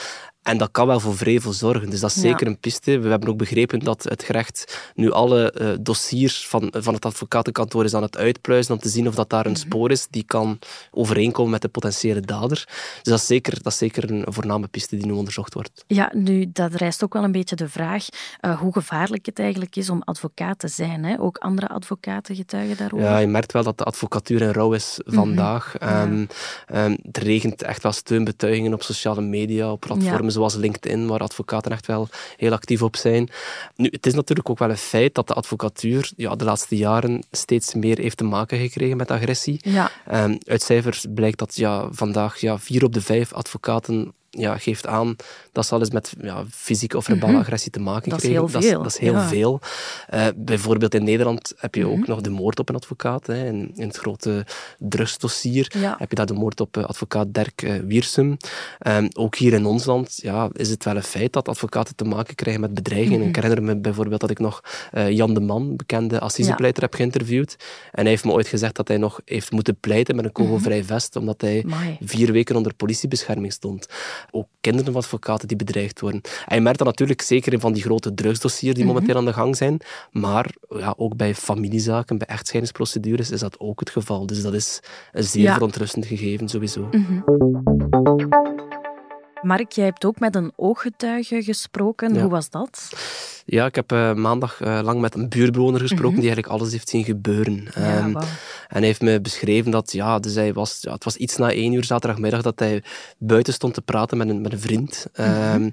En 0.42 0.58
dat 0.58 0.70
kan 0.70 0.86
wel 0.86 1.00
voor 1.00 1.16
vrevel 1.16 1.52
zorgen. 1.52 1.90
Dus 1.90 2.00
dat 2.00 2.10
is 2.10 2.20
zeker 2.20 2.46
een 2.46 2.58
piste. 2.58 2.98
We 2.98 3.08
hebben 3.08 3.28
ook 3.28 3.36
begrepen 3.36 3.78
dat 3.78 4.02
het 4.02 4.22
gerecht 4.22 4.90
nu 4.94 5.10
alle 5.10 5.52
eh, 5.52 5.68
dossiers 5.80 6.48
van, 6.48 6.72
van 6.76 6.94
het 6.94 7.04
advocatenkantoor 7.04 7.84
is 7.84 7.94
aan 7.94 8.02
het 8.02 8.16
uitpluizen 8.16 8.74
om 8.74 8.80
te 8.80 8.88
zien 8.88 9.08
of 9.08 9.14
dat 9.14 9.30
daar 9.30 9.46
een 9.46 9.56
spoor 9.56 9.90
is 9.90 10.06
die 10.10 10.24
kan 10.24 10.58
overeenkomen 10.90 11.50
met 11.50 11.62
de 11.62 11.68
potentiële 11.68 12.20
dader. 12.20 12.68
Dus 13.02 13.02
dat 13.02 13.18
is 13.18 13.26
zeker, 13.26 13.62
dat 13.62 13.72
is 13.72 13.78
zeker 13.78 14.10
een 14.10 14.24
voorname 14.28 14.68
piste 14.68 14.96
die 14.96 15.06
nu 15.06 15.12
onderzocht 15.12 15.54
wordt. 15.54 15.84
Ja, 15.86 16.10
nu, 16.14 16.50
dat 16.52 16.74
rijst 16.74 17.04
ook 17.04 17.12
wel 17.12 17.24
een 17.24 17.32
beetje 17.32 17.56
de 17.56 17.68
vraag 17.68 18.06
eh, 18.40 18.60
hoe 18.60 18.72
gevaarlijk 18.72 19.26
het 19.26 19.38
eigenlijk 19.38 19.76
is 19.76 19.90
om 19.90 20.02
advocaat 20.04 20.58
te 20.58 20.68
zijn. 20.68 21.04
Hè? 21.04 21.20
Ook 21.20 21.38
andere 21.38 21.68
advocaten 21.68 22.36
getuigen 22.36 22.76
daarover. 22.76 23.06
Ja, 23.06 23.18
je 23.18 23.26
merkt 23.26 23.52
wel 23.52 23.62
dat 23.62 23.78
de 23.78 23.84
advocatuur 23.84 24.42
in 24.42 24.52
rouw 24.52 24.72
is 24.72 25.00
vandaag. 25.04 25.76
Ehm, 25.76 26.26
ehm, 26.66 26.96
er 27.12 27.22
regent 27.22 27.62
echt 27.62 27.82
wel 27.82 27.92
steunbetuigingen 27.92 28.72
op 28.72 28.82
sociale 28.82 29.20
media, 29.20 29.72
op 29.72 29.80
platformen 29.80 30.31
zoals 30.32 30.54
LinkedIn, 30.54 31.06
waar 31.06 31.20
advocaten 31.20 31.72
echt 31.72 31.86
wel 31.86 32.08
heel 32.36 32.52
actief 32.52 32.82
op 32.82 32.96
zijn. 32.96 33.30
Nu, 33.76 33.88
het 33.90 34.06
is 34.06 34.14
natuurlijk 34.14 34.50
ook 34.50 34.58
wel 34.58 34.70
een 34.70 34.76
feit 34.76 35.14
dat 35.14 35.28
de 35.28 35.34
advocatuur 35.34 36.10
ja, 36.16 36.34
de 36.34 36.44
laatste 36.44 36.76
jaren 36.76 37.22
steeds 37.30 37.74
meer 37.74 37.98
heeft 37.98 38.16
te 38.16 38.24
maken 38.24 38.58
gekregen 38.58 38.96
met 38.96 39.10
agressie. 39.10 39.60
Ja. 39.62 39.90
Ehm, 40.06 40.36
uit 40.44 40.62
cijfers 40.62 41.06
blijkt 41.14 41.38
dat 41.38 41.56
ja, 41.56 41.88
vandaag 41.90 42.40
ja, 42.40 42.58
vier 42.58 42.84
op 42.84 42.92
de 42.92 43.00
vijf 43.00 43.32
advocaten 43.32 44.12
ja, 44.38 44.56
geeft 44.58 44.86
aan 44.86 45.16
dat 45.52 45.66
ze 45.66 45.74
al 45.74 45.80
eens 45.80 45.90
met 45.90 46.12
ja, 46.20 46.44
fysieke 46.50 46.96
of 46.96 47.04
verbale 47.04 47.38
agressie 47.38 47.70
te 47.70 47.80
maken 47.80 48.00
Mhm. 48.02 48.10
Dat 48.10 48.22
is 48.22 48.34
dat, 48.52 48.62
is, 48.62 48.68
veel, 48.68 48.82
dat 48.82 48.92
is 48.92 48.98
heel 48.98 49.12
ja. 49.12 49.28
veel. 49.28 49.60
Eh, 50.08 50.26
bijvoorbeeld 50.36 50.94
in 50.94 51.04
Nederland 51.04 51.52
heb 51.56 51.74
je 51.74 51.84
Mhm. 51.84 51.90
ook 51.92 52.06
nog 52.06 52.20
de 52.20 52.30
moord 52.30 52.58
op 52.58 52.68
een 52.68 52.74
advocaat. 52.74 53.26
Hè. 53.26 53.46
In, 53.46 53.70
in 53.74 53.86
het 53.86 53.96
grote 53.96 54.46
drugsdossier 54.78 55.72
Ja. 55.78 55.94
heb 55.98 56.08
je 56.10 56.14
daar 56.16 56.26
de 56.26 56.32
moord 56.32 56.60
op 56.60 56.76
eh, 56.76 56.84
advocaat 56.84 57.34
Dirk 57.34 57.62
eh, 57.62 57.74
Wiersum. 57.84 58.36
Ehm, 58.78 59.08
ook 59.12 59.36
hier 59.36 59.52
in 59.52 59.66
ons 59.66 59.84
land 59.84 60.18
ja, 60.22 60.48
is 60.52 60.68
het 60.70 60.84
wel 60.84 60.96
een 60.96 61.02
feit 61.02 61.32
dat 61.32 61.48
advocaten 61.48 61.96
te 61.96 62.04
maken 62.04 62.34
krijgen 62.34 62.60
met 62.60 62.74
bedreigingen. 62.74 63.18
Mhm. 63.20 63.28
Ik 63.28 63.34
herinner 63.36 63.62
me 63.62 63.76
bijvoorbeeld 63.76 64.20
dat 64.20 64.30
ik 64.30 64.38
nog 64.38 64.60
Jan 65.08 65.34
de 65.34 65.40
Man, 65.40 65.76
bekende 65.76 66.20
assisepleiter, 66.20 66.82
heb 66.82 66.94
geïnterviewd. 66.94 67.56
En 67.92 68.00
hij 68.00 68.08
heeft 68.10 68.24
me 68.24 68.32
ooit 68.32 68.46
gezegd 68.48 68.76
dat 68.76 68.88
hij 68.88 68.96
nog 68.96 69.20
heeft 69.24 69.50
moeten 69.50 69.76
pleiten 69.80 70.16
met 70.16 70.24
een 70.24 70.32
kogelvrij 70.32 70.84
vest, 70.84 71.16
omdat 71.16 71.40
hij 71.40 71.62
Mhm. 71.66 71.72
Amai. 71.74 71.96
vier 72.00 72.32
weken 72.32 72.56
onder 72.56 72.74
politiebescherming 72.74 73.52
stond. 73.52 73.86
Ook 74.30 74.46
kinderen 74.60 74.92
van 74.92 75.02
advocaten 75.02 75.48
die 75.48 75.56
bedreigd 75.56 76.00
worden. 76.00 76.20
En 76.46 76.56
je 76.56 76.62
merkt 76.62 76.78
dat 76.78 76.86
natuurlijk 76.86 77.22
zeker 77.22 77.52
in 77.52 77.60
van 77.60 77.72
die 77.72 77.82
grote 77.82 78.14
drugsdossiers 78.14 78.74
die 78.74 78.84
momenteel 78.84 79.16
aan 79.16 79.24
de 79.24 79.32
gang 79.32 79.56
zijn. 79.56 79.80
Maar 80.10 80.54
ja, 80.68 80.94
ook 80.96 81.16
bij 81.16 81.34
familiezaken, 81.34 82.18
bij 82.18 82.26
echtscheidingsprocedures 82.26 83.30
is 83.30 83.40
dat 83.40 83.58
ook 83.60 83.80
het 83.80 83.90
geval. 83.90 84.26
Dus 84.26 84.42
dat 84.42 84.54
is 84.54 84.80
een 85.12 85.24
zeer 85.24 85.42
Ja. 85.42 85.52
verontrustend 85.54 86.06
gegeven, 86.06 86.48
sowieso. 86.48 86.88
Mark, 89.42 89.72
jij 89.72 89.84
hebt 89.84 90.04
ook 90.04 90.18
met 90.18 90.34
een 90.34 90.52
ooggetuige 90.56 91.42
gesproken. 91.42 92.14
Ja. 92.14 92.20
Hoe 92.20 92.30
was 92.30 92.50
dat? 92.50 92.92
Ja, 93.44 93.66
ik 93.66 93.74
heb 93.74 93.92
eh, 93.92 94.14
maandag 94.14 94.60
eh, 94.60 94.80
lang 94.82 95.00
met 95.00 95.14
een 95.14 95.28
buurtbewoner 95.28 95.80
gesproken 95.80 96.20
die 96.20 96.30
eigenlijk 96.30 96.54
alles 96.54 96.72
heeft 96.72 96.88
zien 96.88 97.04
gebeuren. 97.04 97.54
Mhm. 97.54 97.80
Ja, 97.80 97.96
Ehm. 97.96 98.16
En 98.16 98.78
hij 98.78 98.86
heeft 98.86 99.00
me 99.00 99.20
beschreven 99.20 99.70
dat, 99.70 99.92
ja, 99.92 100.18
dus 100.18 100.34
hij 100.34 100.52
was, 100.52 100.78
ja, 100.80 100.92
het 100.92 101.04
was 101.04 101.16
iets 101.16 101.36
na 101.36 101.52
één 101.52 101.72
uur 101.72 101.84
zaterdagmiddag 101.84 102.42
dat 102.42 102.58
hij 102.58 102.82
buiten 103.18 103.52
stond 103.52 103.74
te 103.74 103.82
praten 103.82 104.16
met 104.18 104.28
een, 104.28 104.40
met 104.40 104.52
een 104.52 104.60
vriend. 104.60 105.06
Mhm. 105.16 105.28
Ehm, 105.28 105.70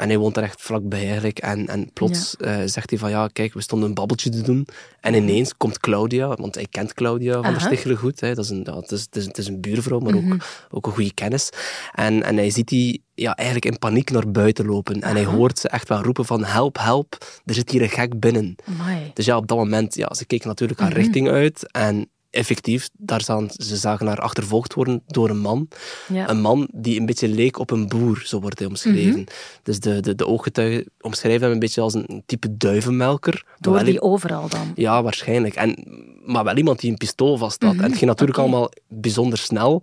en 0.00 0.08
hij 0.08 0.18
woont 0.18 0.36
er 0.36 0.42
echt 0.42 0.62
vlakbij 0.62 1.04
eigenlijk. 1.06 1.38
En, 1.38 1.66
en 1.68 1.92
plots 1.92 2.36
eh, 2.36 2.56
zegt 2.64 2.90
hij 2.90 2.98
van, 2.98 3.10
ja, 3.10 3.28
kijk, 3.32 3.54
we 3.54 3.60
stonden 3.62 3.88
een 3.88 3.94
babbeltje 3.94 4.30
te 4.30 4.40
doen. 4.42 4.66
En 5.00 5.14
ineens 5.14 5.56
komt 5.56 5.78
Claudia, 5.80 6.34
want 6.34 6.54
hij 6.54 6.66
kent 6.70 6.94
Claudia 6.94 7.32
van 7.32 7.42
der 7.42 7.50
Mhm. 7.52 7.60
Aha. 7.60 7.66
Stichelen 7.68 7.96
goed. 7.96 8.20
Hè. 8.20 8.34
Dat 8.34 8.44
is 8.44 8.50
een, 8.50 8.62
ja, 8.64 8.76
het, 8.76 8.90
is, 8.90 9.00
het, 9.00 9.16
is, 9.16 9.24
het 9.24 9.38
is 9.38 9.46
een 9.46 9.60
buurvrouw, 9.60 9.98
maar 9.98 10.14
Mhm. 10.14 10.32
ook, 10.32 10.42
ook 10.70 10.86
een 10.86 10.92
goede 10.92 11.14
kennis. 11.14 11.48
En, 11.94 12.22
en 12.22 12.36
hij 12.36 12.50
ziet 12.50 12.68
die 12.68 13.02
ja, 13.14 13.34
eigenlijk 13.36 13.72
in 13.72 13.78
paniek 13.78 14.10
naar 14.10 14.30
buiten 14.30 14.66
lopen. 14.66 15.00
En 15.00 15.14
hij 15.16 15.24
hoort 15.24 15.58
ze 15.58 15.68
echt 15.68 15.88
wel 15.88 16.02
roepen 16.02 16.24
van, 16.24 16.44
help, 16.44 16.78
help, 16.78 17.16
er 17.44 17.54
zit 17.54 17.70
hier 17.70 17.82
een 17.82 17.88
gek 17.88 18.20
binnen. 18.20 18.56
Amai. 18.68 19.10
Dus 19.14 19.24
ja, 19.24 19.36
op 19.36 19.46
dat 19.46 19.56
moment, 19.58 19.94
ja, 19.94 20.14
ze 20.14 20.26
keken 20.26 20.48
natuurlijk 20.48 20.80
Mhm. 20.80 20.88
haar 20.88 20.98
richting 20.98 21.28
uit. 21.28 21.72
En 21.72 22.10
effectief, 22.30 22.88
daar 22.98 23.22
zagen, 23.22 23.50
ze 23.56 23.76
zagen 23.76 24.06
haar 24.06 24.18
achtervolgd 24.20 24.74
worden 24.74 25.02
door 25.06 25.30
een 25.30 25.38
man. 25.40 25.68
Ja. 26.12 26.28
Een 26.28 26.40
man 26.40 26.68
die 26.72 27.00
een 27.00 27.06
beetje 27.06 27.28
leek 27.28 27.58
op 27.58 27.70
een 27.70 27.88
boer, 27.88 28.22
zo 28.24 28.40
wordt 28.40 28.58
hij 28.58 28.68
omschreven. 28.68 29.24
Dus 29.62 29.80
de, 29.80 30.00
de, 30.00 30.14
de 30.14 30.26
ooggetuigen 30.26 30.84
omschrijven 31.00 31.42
hem 31.42 31.52
een 31.52 31.58
beetje 31.58 31.80
als 31.80 31.94
een 31.94 32.22
type 32.26 32.56
duivenmelker. 32.56 33.44
Door 33.58 33.74
Wel- 33.74 33.84
die 33.84 34.00
overal 34.00 34.48
dan. 34.48 34.72
Ja, 34.74 35.02
waarschijnlijk. 35.02 35.54
En, 35.54 35.84
maar 36.24 36.44
wel 36.44 36.56
iemand 36.56 36.80
die 36.80 36.90
een 36.90 36.96
pistool 36.96 37.36
vast 37.36 37.62
had. 37.62 37.74
En 37.74 37.82
het 37.82 37.96
ging 37.96 38.04
natuurlijk 38.10 38.38
allemaal 38.38 38.70
bijzonder 38.88 39.38
snel. 39.38 39.82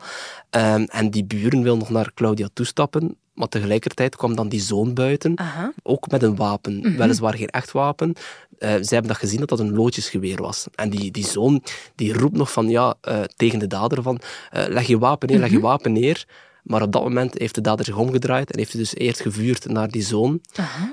Ehm, 0.50 0.84
en 0.84 1.10
die 1.10 1.25
buren 1.25 1.63
wil 1.63 1.77
nog 1.77 1.89
naar 1.89 2.12
Claudia 2.13 2.48
toestappen. 2.54 3.18
Maar 3.34 3.48
tegelijkertijd 3.48 4.16
kwam 4.16 4.36
dan 4.36 4.50
die 4.50 4.62
zoon 4.62 4.94
buiten. 4.94 5.32
Aha. 5.39 5.74
Ook 5.84 6.12
met 6.12 6.24
een 6.24 6.36
wapen. 6.36 6.98
Weliswaar 6.98 7.34
geen 7.34 7.48
echt 7.48 7.72
wapen. 7.72 8.13
Eh, 8.58 8.70
zij 8.70 8.98
hebben 8.98 9.08
dat 9.08 9.18
gezien 9.18 9.40
dat 9.40 9.50
dat 9.50 9.60
een 9.60 9.76
loodjesgeweer 9.76 10.42
was. 10.42 10.66
En 10.76 10.90
die, 10.90 11.12
die 11.12 11.26
zoon 11.26 11.64
die 11.96 12.14
roept 12.14 12.38
nog 12.38 12.52
van, 12.52 12.70
ja, 12.70 12.96
eh, 13.02 13.22
tegen 13.36 13.60
de 13.60 13.68
dader 13.68 14.02
van 14.02 14.20
eh, 14.50 14.66
leg 14.68 14.88
je 14.88 14.98
wapen 14.98 15.28
neer, 15.28 15.40
leg 15.40 15.52
je 15.52 15.60
wapen 15.60 15.92
neer. 15.92 16.26
Maar 16.67 16.81
op 16.81 16.91
dat 16.91 17.03
moment 17.03 17.38
heeft 17.38 17.55
de 17.55 17.62
dader 17.62 17.86
zich 17.86 17.97
omgedraaid 17.97 18.51
en 18.51 18.57
heeft 18.57 18.71
hij 18.71 18.81
dus 18.81 18.95
eerst 18.95 19.21
gevuurd 19.21 19.65
naar 19.69 19.89
die 19.91 20.01
zoon. 20.03 20.41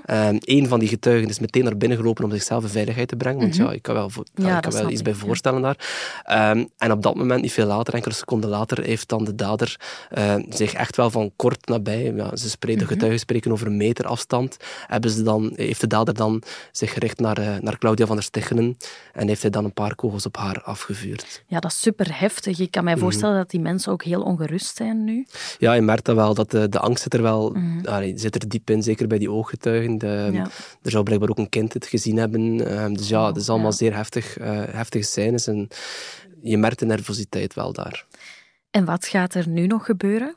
Ehm, 0.04 0.36
een 0.40 0.68
van 0.68 0.78
die 0.78 0.88
getuigen 0.88 1.28
is 1.28 1.38
meteen 1.38 1.64
naar 1.64 1.76
binnen 1.76 1.98
gelopen 1.98 2.24
om 2.24 2.30
zichzelf 2.30 2.62
in 2.62 2.68
veiligheid 2.68 3.08
te 3.08 3.16
brengen. 3.16 3.40
Want 3.40 3.56
ja, 3.56 3.72
ik 3.72 3.82
kan 3.82 3.94
wel, 3.94 4.10
vo- 4.10 4.22
Mhm. 4.34 4.46
Ja, 4.48 4.56
ik 4.56 4.62
dat 4.62 4.72
kan 4.72 4.82
wel 4.82 4.90
iets 4.90 4.98
ik, 4.98 5.04
bij 5.04 5.12
ja. 5.12 5.18
voorstellen 5.18 5.62
daar. 5.62 5.76
Ehm, 6.24 6.64
en 6.78 6.92
op 6.92 7.02
dat 7.02 7.14
moment, 7.14 7.42
niet 7.42 7.52
veel 7.52 7.66
later, 7.66 7.94
enkele 7.94 8.14
seconden 8.14 8.50
later, 8.50 8.82
heeft 8.84 9.08
dan 9.08 9.24
de 9.24 9.34
dader 9.34 9.76
eh, 10.10 10.34
zich 10.48 10.72
echt 10.72 10.96
wel 10.96 11.10
van 11.10 11.32
kort 11.36 11.66
nabij, 11.68 12.12
ja, 12.16 12.36
ze 12.36 12.48
spreken, 12.50 12.78
Mhm. 12.80 12.88
de 12.88 12.92
getuigen 12.94 13.20
spreken 13.20 13.52
over 13.52 13.66
een 13.66 13.76
meter 13.76 14.04
afstand, 14.06 14.56
hebben 14.86 15.10
ze 15.10 15.22
dan, 15.22 15.52
heeft 15.54 15.80
de 15.80 15.86
dader 15.86 16.14
dan 16.14 16.42
zich 16.72 16.92
gericht 16.92 17.18
naar, 17.20 17.38
eh, 17.38 17.56
naar 17.60 17.78
Claudia 17.78 18.06
van 18.06 18.16
der 18.16 18.24
Stichelen 18.24 18.76
en 19.12 19.28
heeft 19.28 19.42
hij 19.42 19.50
dan 19.50 19.64
een 19.64 19.72
paar 19.72 19.94
kogels 19.94 20.26
op 20.26 20.36
haar 20.36 20.62
afgevuurd. 20.62 21.42
Ja, 21.46 21.60
dat 21.60 21.70
is 21.70 21.80
super 21.80 22.20
heftig. 22.20 22.58
Ik 22.58 22.70
kan 22.70 22.84
mij 22.84 22.96
voorstellen 22.96 23.36
dat 23.36 23.50
die 23.50 23.60
mensen 23.60 23.92
ook 23.92 24.04
heel 24.04 24.22
ongerust 24.22 24.76
zijn 24.76 25.04
nu. 25.04 25.26
Ja, 25.64 25.73
je 25.73 25.83
merkt 25.83 26.04
dat 26.04 26.16
wel, 26.16 26.35
dat 26.35 26.50
de, 26.50 26.68
de 26.68 26.78
angst 26.78 27.02
zit 27.02 27.14
er 27.14 27.23
wel 27.23 27.56
allee, 27.85 28.18
zit 28.18 28.35
er 28.42 28.49
diep 28.49 28.71
in, 28.71 28.83
zeker 28.83 29.06
bij 29.06 29.18
die 29.18 29.30
ooggetuigen. 29.30 29.99
De, 29.99 30.12
Mhm. 30.25 30.35
Ja. 30.35 30.49
Er 30.83 30.90
zou 30.90 31.04
blijkbaar 31.04 31.28
ook 31.30 31.38
een 31.38 31.49
kind 31.49 31.73
het 31.73 31.87
gezien 31.87 32.16
hebben. 32.16 32.66
Ehm, 32.66 32.94
dus 32.94 33.09
ja, 33.09 33.26
het 33.26 33.37
is 33.37 33.49
allemaal 33.49 33.71
ja. 33.71 33.76
zeer 33.76 33.94
heftig, 33.94 34.38
eh, 34.38 34.62
heftige 34.71 35.04
scènes 35.04 35.47
en 35.47 35.68
je 36.42 36.59
merkt 36.59 36.78
de 36.78 36.87
nervositeit 36.87 37.54
wel 37.54 37.73
daar. 37.73 38.06
En 38.74 38.84
wat 38.84 39.06
gaat 39.06 39.34
er 39.34 39.48
nu 39.48 39.66
nog 39.66 39.84
gebeuren? 39.84 40.34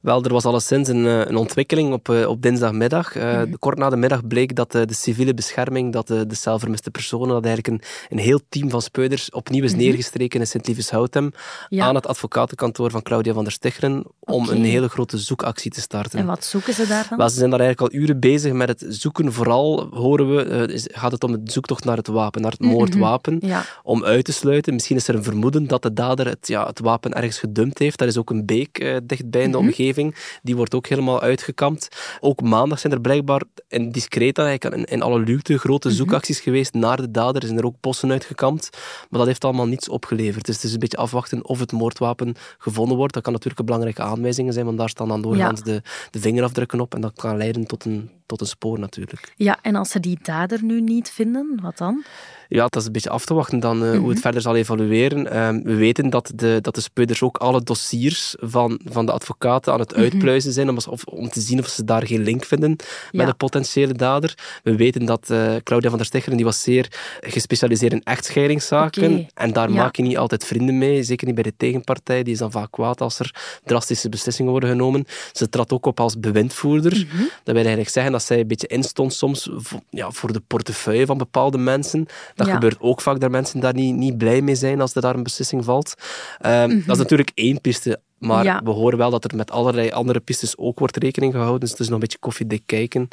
Wel, 0.00 0.22
er 0.24 0.32
was 0.32 0.44
alleszins 0.44 0.88
een, 0.88 1.06
eh, 1.06 1.18
een 1.24 1.36
ontwikkeling 1.36 1.92
op, 1.92 2.08
eh, 2.08 2.28
op 2.28 2.42
dinsdagmiddag. 2.42 3.16
Eh, 3.16 3.32
Mhm. 3.42 3.52
Kort 3.58 3.78
na 3.78 3.90
de 3.90 3.96
middag 3.96 4.26
bleek 4.26 4.54
dat 4.54 4.72
de 4.72 4.86
civiele 4.90 5.34
bescherming, 5.34 5.92
dat 5.92 6.06
de, 6.06 6.26
de 6.26 6.34
zelfvermiste 6.34 6.90
personen, 6.90 7.28
dat 7.28 7.44
eigenlijk 7.44 7.82
een, 7.82 7.88
een 8.18 8.24
heel 8.24 8.40
team 8.48 8.70
van 8.70 8.82
speuders 8.82 9.30
opnieuw 9.30 9.64
is 9.64 9.74
neergestreken 9.74 10.40
in 10.40 10.46
Sint-Lievens-Houtem 10.46 11.24
Mhm. 11.24 11.34
Ja. 11.68 11.84
aan 11.86 11.94
het 11.94 12.06
advocatenkantoor 12.06 12.90
van 12.90 13.02
Claudia 13.02 13.32
van 13.32 13.42
der 13.44 13.52
Sticheren 13.52 14.04
om 14.20 14.48
een 14.48 14.64
hele 14.64 14.88
grote 14.88 15.18
zoekactie 15.18 15.70
te 15.70 15.80
starten. 15.80 16.18
En 16.18 16.26
wat 16.26 16.44
zoeken 16.44 16.74
ze 16.74 16.86
daar 16.86 17.06
dan? 17.08 17.18
Wel, 17.18 17.28
ze 17.28 17.36
zijn 17.36 17.50
daar 17.50 17.60
eigenlijk 17.60 17.92
al 17.94 18.00
uren 18.00 18.20
bezig 18.20 18.52
met 18.52 18.68
het 18.68 18.84
zoeken. 18.88 19.32
Vooral 19.32 19.88
horen 19.90 20.36
we, 20.36 20.72
is- 20.72 20.88
gaat 20.92 21.12
het 21.12 21.24
om 21.24 21.32
het 21.32 21.52
zoektocht 21.52 21.84
naar 21.84 21.96
het 21.96 22.06
wapen, 22.06 22.42
naar 22.42 22.50
het 22.50 22.60
moordwapen. 22.60 23.38
Ja. 23.40 23.64
Om 23.82 24.04
uit 24.04 24.24
te 24.24 24.32
sluiten. 24.32 24.74
Misschien 24.74 24.96
is 24.96 25.08
er 25.08 25.14
een 25.14 25.22
vermoeden 25.24 25.66
dat 25.66 25.82
de 25.82 25.92
dader 25.92 26.26
het, 26.26 26.48
ja, 26.48 26.66
het 26.66 26.80
wapen 26.80 27.12
ergens 27.14 27.38
gedumpt 27.38 27.75
heeft. 27.78 27.98
Daar 27.98 28.08
is 28.08 28.16
ook 28.16 28.30
een 28.30 28.46
beek 28.46 28.78
eh, 28.78 28.96
dichtbij 29.02 29.42
in 29.42 29.50
de 29.50 29.58
omgeving. 29.58 30.14
Die 30.42 30.56
wordt 30.56 30.74
ook 30.74 30.86
helemaal 30.86 31.20
uitgekampt. 31.20 32.16
Ook 32.20 32.40
maandag 32.42 32.78
zijn 32.78 32.92
er 32.92 33.00
blijkbaar 33.00 33.42
in 33.68 33.90
discreet 33.90 34.38
eigenlijk 34.38 34.76
in, 34.76 34.84
in 34.84 35.02
alle 35.02 35.20
luwte 35.20 35.58
grote 35.58 35.90
zoekacties 35.90 36.40
geweest 36.40 36.74
naar 36.74 36.96
de 36.96 37.10
dader. 37.10 37.40
Er 37.42 37.46
zijn 37.46 37.58
er 37.58 37.66
ook 37.66 37.80
posten 37.80 38.10
uitgekampt. 38.10 38.68
Maar 39.10 39.18
dat 39.18 39.26
heeft 39.26 39.44
allemaal 39.44 39.66
niets 39.66 39.88
opgeleverd. 39.88 40.44
Dus 40.44 40.54
het 40.54 40.64
is 40.64 40.72
een 40.72 40.78
beetje 40.78 40.96
afwachten 40.96 41.44
of 41.44 41.58
het 41.58 41.72
moordwapen 41.72 42.34
gevonden 42.58 42.96
wordt. 42.96 43.14
Dat 43.14 43.22
kan 43.22 43.32
natuurlijk 43.32 43.60
een 43.60 43.66
belangrijke 43.66 44.02
aanwijzing 44.02 44.52
zijn, 44.52 44.64
want 44.64 44.78
daar 44.78 44.88
staan 44.88 45.08
dan 45.08 45.22
doorgaans 45.22 45.62
de, 45.62 45.82
de 46.10 46.20
vingerafdrukken 46.20 46.80
op. 46.80 46.94
En 46.94 47.00
dat 47.00 47.12
kan 47.14 47.36
leiden 47.36 47.66
tot 47.66 47.84
een, 47.84 48.10
tot 48.26 48.40
een 48.40 48.46
spoor 48.46 48.78
natuurlijk. 48.78 49.32
ja, 49.36 49.58
en 49.62 49.74
als 49.74 49.90
ze 49.90 50.00
die 50.00 50.18
dader 50.22 50.64
nu 50.64 50.80
niet 50.80 51.10
vinden, 51.10 51.58
wat 51.62 51.78
dan? 51.78 52.04
Ja, 52.48 52.62
dat 52.62 52.76
is 52.76 52.86
een 52.86 52.92
beetje 52.92 53.10
af 53.10 53.24
te 53.24 53.34
wachten 53.34 53.60
dan 53.60 53.84
eh, 53.84 53.98
hoe 53.98 54.08
het 54.08 54.20
verder 54.20 54.40
zal 54.40 54.56
evalueren. 54.56 55.30
Ehm, 55.30 55.62
we 55.62 55.74
weten 55.74 56.10
dat 56.10 56.32
de, 56.34 56.58
dat 56.62 56.74
de 56.74 56.80
speuders 56.80 57.22
ook 57.22 57.36
alle 57.36 57.62
dossiers 57.62 58.34
van, 58.38 58.80
van 58.84 59.06
de 59.06 59.12
advocaten 59.12 59.72
aan 59.72 59.80
het 59.80 59.94
uitpluizen 59.94 60.52
zijn 60.52 60.68
om, 60.68 60.76
of, 60.88 61.04
om 61.04 61.28
te 61.28 61.40
zien 61.40 61.58
of 61.58 61.66
ze 61.66 61.84
daar 61.84 62.06
geen 62.06 62.22
link 62.22 62.44
vinden 62.44 62.76
met 63.12 63.26
de 63.26 63.34
potentiële 63.34 63.92
dader. 63.92 64.34
We 64.62 64.76
weten 64.76 65.04
dat 65.04 65.30
eh, 65.30 65.54
Claudia 65.62 65.88
van 65.88 65.98
der 65.98 66.06
Stichelen 66.06 66.36
die 66.36 66.46
was 66.46 66.62
zeer 66.62 67.16
gespecialiseerd 67.20 67.92
in 67.92 68.02
echtscheidingszaken. 68.04 69.26
En 69.34 69.52
daar 69.52 69.70
Ja. 69.70 69.74
maak 69.76 69.96
je 69.96 70.02
niet 70.02 70.16
altijd 70.18 70.44
vrienden 70.44 70.78
mee, 70.78 71.02
zeker 71.02 71.26
niet 71.26 71.34
bij 71.34 71.44
de 71.44 71.52
tegenpartij. 71.56 72.22
Die 72.22 72.32
is 72.32 72.38
dan 72.38 72.50
vaak 72.50 72.70
kwaad 72.70 73.00
als 73.00 73.18
er 73.18 73.34
drastische 73.64 74.08
beslissingen 74.08 74.50
worden 74.50 74.70
genomen. 74.70 75.04
Ze 75.32 75.48
trad 75.48 75.72
ook 75.72 75.86
op 75.86 76.00
als 76.00 76.20
bewindvoerder. 76.20 76.92
Mhm. 76.92 77.22
Dat 77.22 77.54
wil 77.54 77.54
eigenlijk 77.54 77.88
zeggen 77.88 78.12
dat 78.18 78.26
zij 78.26 78.40
een 78.40 78.46
beetje 78.46 78.66
instond 78.66 79.12
soms 79.14 79.48
voor, 79.54 79.80
ja, 79.90 80.10
voor 80.10 80.32
de 80.32 80.40
portefeuille 80.46 81.06
van 81.06 81.18
bepaalde 81.18 81.58
mensen. 81.58 82.06
Dat 82.34 82.46
Ja. 82.46 82.52
gebeurt 82.52 82.76
ook 82.80 83.00
vaak 83.00 83.20
dat 83.20 83.30
mensen 83.30 83.60
daar 83.60 83.74
niet, 83.74 83.94
niet 83.94 84.18
blij 84.18 84.40
mee 84.42 84.54
zijn 84.54 84.80
als 84.80 84.94
er 84.94 85.00
daar 85.02 85.14
een 85.14 85.22
beslissing 85.22 85.64
valt. 85.64 85.94
Ehm, 86.38 86.68
Dat 86.86 86.96
is 86.96 87.02
natuurlijk 87.02 87.30
één 87.34 87.60
piste. 87.60 88.00
Maar 88.18 88.36
Mhm. 88.36 88.46
Ja. 88.46 88.60
we 88.64 88.70
horen 88.70 88.98
wel 88.98 89.10
dat 89.10 89.24
er 89.24 89.36
met 89.36 89.50
allerlei 89.50 89.90
andere 89.90 90.20
pistes 90.20 90.56
ook 90.58 90.78
wordt 90.78 90.96
rekening 90.96 91.32
gehouden. 91.32 91.60
Dus 91.60 91.70
het 91.70 91.78
is 91.80 91.86
nog 91.86 91.94
een 91.94 92.00
beetje 92.00 92.18
koffiedik 92.18 92.62
kijken. 92.66 93.08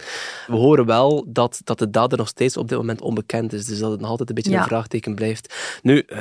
We 0.47 0.55
horen 0.55 0.85
wel 0.85 1.25
dat, 1.27 1.61
dat 1.63 1.79
de 1.79 1.89
dader 1.89 2.17
nog 2.17 2.27
steeds 2.27 2.57
op 2.57 2.69
dit 2.69 2.77
moment 2.77 3.01
onbekend 3.01 3.53
is. 3.53 3.65
Dus 3.65 3.79
dat 3.79 3.91
het 3.91 3.99
nog 3.99 4.09
altijd 4.09 4.29
een 4.29 4.35
beetje 4.35 4.51
Ja. 4.51 4.59
een 4.59 4.67
vraagteken 4.67 5.15
blijft. 5.15 5.53
Nu, 5.81 5.99
eh, 5.99 6.19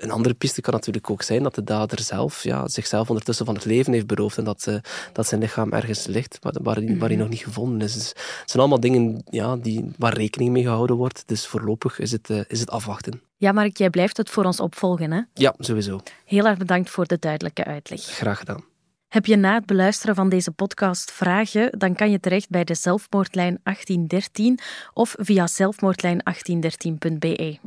een 0.00 0.10
andere 0.10 0.34
piste 0.34 0.60
kan 0.60 0.72
natuurlijk 0.72 1.10
ook 1.10 1.22
zijn 1.22 1.42
dat 1.42 1.54
de 1.54 1.64
dader 1.64 2.00
zelf 2.00 2.42
ja, 2.42 2.68
zichzelf 2.68 3.08
ondertussen 3.08 3.46
van 3.46 3.54
het 3.54 3.64
leven 3.64 3.92
heeft 3.92 4.06
beroofd 4.06 4.38
en 4.38 4.44
dat, 4.44 4.62
ze, 4.62 4.80
dat 5.12 5.26
zijn 5.26 5.40
lichaam 5.40 5.72
ergens 5.72 6.06
ligt 6.06 6.38
waar, 6.40 6.54
waar, 6.62 6.76
hij, 6.76 6.96
waar 6.98 7.08
hij 7.08 7.18
nog 7.18 7.28
niet 7.28 7.42
gevonden 7.42 7.80
is. 7.80 7.94
Dus 7.94 8.08
het 8.08 8.50
zijn 8.50 8.58
allemaal 8.58 8.80
dingen 8.80 9.22
ja, 9.30 9.56
die, 9.56 9.90
waar 9.98 10.14
rekening 10.14 10.50
mee 10.50 10.62
gehouden 10.62 10.96
wordt. 10.96 11.22
Dus 11.26 11.46
voorlopig 11.46 11.98
is 11.98 12.12
het, 12.12 12.30
eh, 12.30 12.40
is 12.48 12.60
het 12.60 12.70
afwachten. 12.70 13.22
Ja, 13.36 13.52
Mark, 13.52 13.76
jij 13.76 13.90
blijft 13.90 14.16
het 14.16 14.30
voor 14.30 14.44
ons 14.44 14.60
opvolgen, 14.60 15.12
hè? 15.12 15.20
Ja, 15.34 15.54
sowieso. 15.58 16.00
Heel 16.24 16.46
erg 16.46 16.58
bedankt 16.58 16.90
voor 16.90 17.06
de 17.06 17.18
duidelijke 17.18 17.64
uitleg. 17.64 18.00
Graag 18.00 18.38
gedaan. 18.38 18.64
Heb 19.08 19.26
je 19.26 19.36
na 19.36 19.54
het 19.54 19.66
beluisteren 19.66 20.14
van 20.14 20.28
deze 20.28 20.50
podcast 20.50 21.12
vragen, 21.12 21.78
dan 21.78 21.94
kan 21.94 22.10
je 22.10 22.20
terecht 22.20 22.48
bij 22.48 22.64
de 22.64 22.74
zelfmoordlijn 22.74 23.60
1813 23.62 24.58
of 24.92 25.14
via 25.18 25.48
zelfmoordlijn1813.be. 25.48 27.58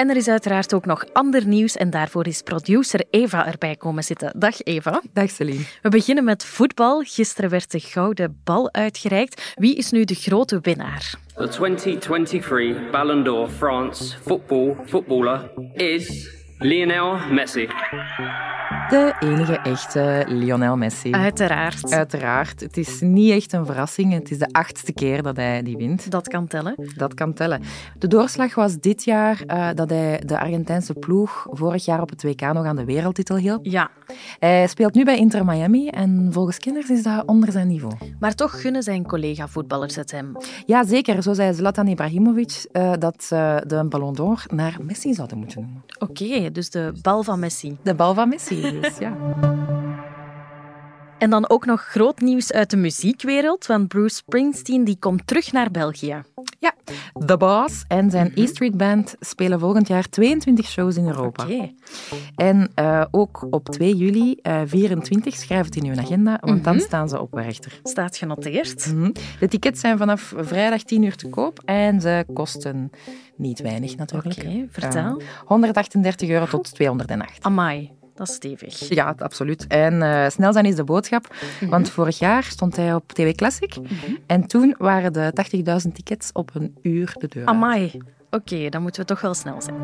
En 0.00 0.08
er 0.08 0.16
is 0.16 0.28
uiteraard 0.28 0.74
ook 0.74 0.86
nog 0.86 1.04
ander 1.12 1.46
nieuws 1.46 1.76
en 1.76 1.90
daarvoor 1.90 2.26
is 2.26 2.42
producer 2.42 3.04
Eva 3.10 3.46
erbij 3.46 3.76
komen 3.76 4.02
zitten. 4.02 4.32
Dag 4.36 4.62
Eva. 4.62 5.02
Dag 5.12 5.30
Celine. 5.30 5.64
We 5.82 5.88
beginnen 5.88 6.24
met 6.24 6.44
voetbal. 6.44 7.02
Gisteren 7.02 7.50
werd 7.50 7.70
de 7.70 7.80
gouden 7.80 8.40
bal 8.44 8.72
uitgereikt. 8.72 9.54
Wie 9.54 9.76
is 9.76 9.90
nu 9.90 10.04
de 10.04 10.14
grote 10.14 10.58
winnaar? 10.62 11.14
The 11.34 11.48
2023 11.48 12.90
Ballon 12.90 13.24
d'Or 13.24 13.48
France 13.48 14.18
football 14.20 14.76
footballer 14.86 15.50
is 15.74 16.30
Lionel 16.58 17.18
Messi. 17.30 17.68
De 18.90 19.14
enige 19.20 19.56
echte 19.58 20.24
Lionel 20.28 20.76
Messi. 20.76 21.12
Uiteraard. 21.12 21.92
Uiteraard. 21.92 22.60
Het 22.60 22.76
is 22.76 23.00
niet 23.00 23.30
echt 23.30 23.52
een 23.52 23.66
verrassing. 23.66 24.12
Het 24.12 24.30
is 24.30 24.38
de 24.38 24.48
achtste 24.52 24.92
keer 24.92 25.22
dat 25.22 25.36
hij 25.36 25.62
die 25.62 25.76
wint. 25.76 26.10
Dat 26.10 26.28
kan 26.28 26.46
tellen. 26.46 26.74
Dat 26.96 27.14
kan 27.14 27.32
tellen. 27.32 27.62
De 27.98 28.06
doorslag 28.06 28.54
was 28.54 28.78
dit 28.80 29.04
jaar 29.04 29.42
eh, 29.46 29.68
dat 29.74 29.90
hij 29.90 30.22
de 30.26 30.38
Argentijnse 30.38 30.94
ploeg 30.94 31.46
vorig 31.50 31.84
jaar 31.84 32.02
op 32.02 32.10
het 32.10 32.22
WK 32.22 32.40
nog 32.40 32.64
aan 32.66 32.76
de 32.76 32.84
wereldtitel 32.84 33.36
hielp. 33.36 33.64
Ja, 33.66 33.90
Hij 34.38 34.66
speelt 34.66 34.94
nu 34.94 35.04
bij 35.04 35.16
Inter 35.18 35.44
Miami 35.44 35.88
en 35.88 36.28
volgens 36.32 36.58
kenners 36.58 36.88
is 36.90 37.02
dat 37.02 37.26
onder 37.26 37.52
zijn 37.52 37.68
niveau. 37.68 37.94
maar 38.18 38.34
toch 38.34 38.60
gunnen 38.60 38.82
zijn 38.82 39.06
collega-voetballers 39.06 39.94
het 39.96 40.10
hem. 40.10 40.36
Ja, 40.66 40.84
zeker. 40.84 41.22
Zo 41.22 41.32
zei 41.32 41.54
Zlatan 41.54 41.86
Ibrahimovic 41.86 42.66
eh, 42.72 42.92
dat 42.98 43.24
ze 43.24 43.62
de 43.66 43.84
Ballon 43.88 44.14
d'Or 44.14 44.42
naar 44.54 44.76
Messi 44.82 45.14
zouden 45.14 45.38
moeten 45.38 45.60
noemen. 45.60 45.82
Oké, 45.98 46.50
dus 46.50 46.70
de 46.70 46.92
bal 47.02 47.22
van 47.22 47.38
Messi. 47.38 47.76
De 47.82 47.94
bal 47.94 48.14
van 48.14 48.28
Messi, 48.28 48.78
dus 48.80 48.98
ja. 48.98 49.16
En 51.20 51.30
dan 51.30 51.48
ook 51.50 51.66
nog 51.66 51.82
groot 51.82 52.20
nieuws 52.20 52.52
uit 52.52 52.70
de 52.70 52.76
muziekwereld, 52.76 53.66
want 53.66 53.88
Bruce 53.88 54.14
Springsteen 54.14 54.84
die 54.84 54.96
komt 54.98 55.26
terug 55.26 55.52
naar 55.52 55.70
België. 55.70 56.22
Ja, 56.58 56.74
The 57.26 57.36
Boss 57.36 57.84
en 57.88 58.10
zijn 58.10 58.32
E 58.34 58.46
Street 58.46 58.76
Band 58.76 59.16
spelen 59.20 59.60
volgend 59.60 59.88
jaar 59.88 60.08
22 60.08 60.66
shows 60.66 60.96
in 60.96 61.06
Europa. 61.06 61.44
Oké. 61.44 61.72
En 62.34 62.70
eh, 62.74 63.04
ook 63.10 63.46
op 63.50 63.68
2 63.68 63.96
juli, 63.96 64.36
eh 64.42 64.60
24, 64.64 65.34
schrijf 65.34 65.64
het 65.64 65.76
in 65.76 65.84
uw 65.84 65.98
agenda, 65.98 66.38
want 66.40 66.64
dan 66.64 66.80
staan 66.80 67.08
ze 67.08 67.20
op 67.20 67.32
Werchter. 67.32 67.80
Staat 67.82 68.16
genoteerd. 68.16 68.92
Mhm. 68.92 69.10
De 69.40 69.48
tickets 69.48 69.80
zijn 69.80 69.98
vanaf 69.98 70.34
vrijdag 70.36 70.82
10 70.82 71.02
uur 71.02 71.16
te 71.16 71.28
koop 71.28 71.60
en 71.64 72.00
ze 72.00 72.24
kosten 72.32 72.90
niet 73.36 73.60
weinig 73.60 73.96
natuurlijk. 73.96 74.38
Oké, 74.38 74.66
vertel. 74.70 75.18
Eh, 75.20 75.26
138 75.44 76.28
euro 76.28 76.46
tot 76.46 76.74
208. 76.74 77.44
Amai, 77.44 77.90
dat 78.20 78.28
is 78.28 78.34
stevig. 78.34 78.88
Ja, 78.88 79.14
absoluut. 79.18 79.66
En 79.66 80.02
eh, 80.02 80.28
snel 80.30 80.52
zijn 80.52 80.64
is 80.64 80.74
de 80.74 80.84
boodschap, 80.84 81.34
want 81.60 81.90
vorig 81.90 82.18
jaar 82.18 82.42
stond 82.42 82.76
hij 82.76 82.94
op 82.94 83.12
TV 83.12 83.34
Classic 83.34 83.76
en 84.26 84.46
toen 84.46 84.74
waren 84.78 85.12
de 85.12 85.32
80.000 85.86 85.92
tickets 85.92 86.32
op 86.32 86.50
een 86.54 86.76
uur 86.82 87.14
de 87.18 87.28
deur. 87.28 87.46
uit. 87.46 87.56
Amai, 87.56 88.00
Oké, 88.30 88.68
dan 88.68 88.82
moeten 88.82 89.00
we 89.00 89.06
toch 89.06 89.20
wel 89.20 89.34
snel 89.34 89.62
zijn. 89.62 89.76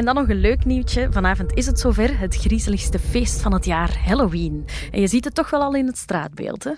En 0.00 0.06
dan 0.06 0.14
nog 0.14 0.28
een 0.28 0.40
leuk 0.40 0.64
nieuwtje. 0.64 1.08
Vanavond 1.10 1.54
is 1.54 1.66
het 1.66 1.80
zover, 1.80 2.18
het 2.18 2.36
griezeligste 2.36 2.98
feest 2.98 3.40
van 3.40 3.52
het 3.52 3.64
jaar, 3.64 3.98
Halloween. 4.04 4.64
En 4.90 5.00
je 5.00 5.06
ziet 5.06 5.24
het 5.24 5.34
toch 5.34 5.50
wel 5.50 5.60
al 5.60 5.74
in 5.74 5.86
het 5.86 5.98
straatbeeld, 5.98 6.64
hè? 6.64 6.70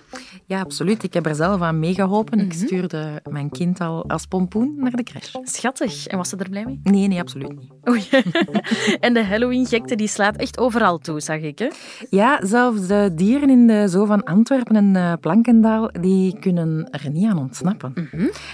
Ja, 0.46 0.60
absoluut. 0.60 1.02
Ik 1.02 1.14
heb 1.14 1.26
er 1.26 1.34
zelf 1.34 1.60
aan 1.60 1.78
meegeholpen. 1.78 2.38
Ik 2.38 2.52
stuurde 2.52 3.22
mijn 3.30 3.50
kind 3.50 3.80
al 3.80 4.08
als 4.08 4.26
pompoen 4.26 4.74
naar 4.76 4.90
de 4.90 5.02
crash. 5.02 5.34
Schattig. 5.42 6.06
En 6.06 6.16
was 6.16 6.28
ze 6.28 6.36
er 6.36 6.48
blij 6.48 6.64
mee? 6.64 6.80
Nee, 6.82 7.08
nee, 7.08 7.20
absoluut 7.20 7.48
niet. 7.48 7.88
Oei. 7.88 8.08
en 9.06 9.14
de 9.14 9.24
Halloween-gekte 9.24 9.94
die 9.96 10.08
slaat 10.08 10.36
echt 10.36 10.58
overal 10.58 10.98
toe, 10.98 11.20
zag 11.20 11.40
ik, 11.40 11.58
hè? 11.58 11.68
Ja, 12.10 12.46
zelfs 12.46 12.86
de 12.86 13.12
dieren 13.14 13.50
in 13.50 13.66
de 13.66 13.88
zoo 13.88 14.04
van 14.04 14.24
Antwerpen 14.24 14.76
en 14.76 14.94
uh, 14.94 15.12
Plankendaal, 15.20 15.90
die 16.00 16.38
kunnen 16.38 16.90
er 16.90 17.10
niet 17.10 17.30
aan 17.30 17.38
ontsnappen. 17.38 18.08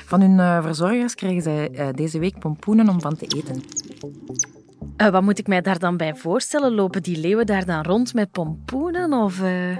Van 0.05 0.21
hun 0.21 0.39
uh, 0.39 0.63
verzorgers 0.63 1.15
krijgen 1.15 1.43
zij 1.43 1.71
uh, 1.73 1.87
deze 1.95 2.19
week 2.19 2.39
pompoenen 2.39 2.89
om 2.89 3.01
van 3.01 3.17
te 3.17 3.27
eten. 3.27 3.63
Uh, 4.97 5.09
wat 5.09 5.23
moet 5.23 5.39
ik 5.39 5.47
mij 5.47 5.61
daar 5.61 5.79
dan 5.79 5.97
bij 5.97 6.15
voorstellen? 6.15 6.75
Lopen 6.75 7.03
die 7.03 7.19
leeuwen 7.19 7.47
daar 7.47 7.65
dan 7.65 7.83
rond 7.83 8.15
met 8.15 8.31
pompoenen? 8.31 9.13
Of, 9.13 9.41
uh... 9.41 9.79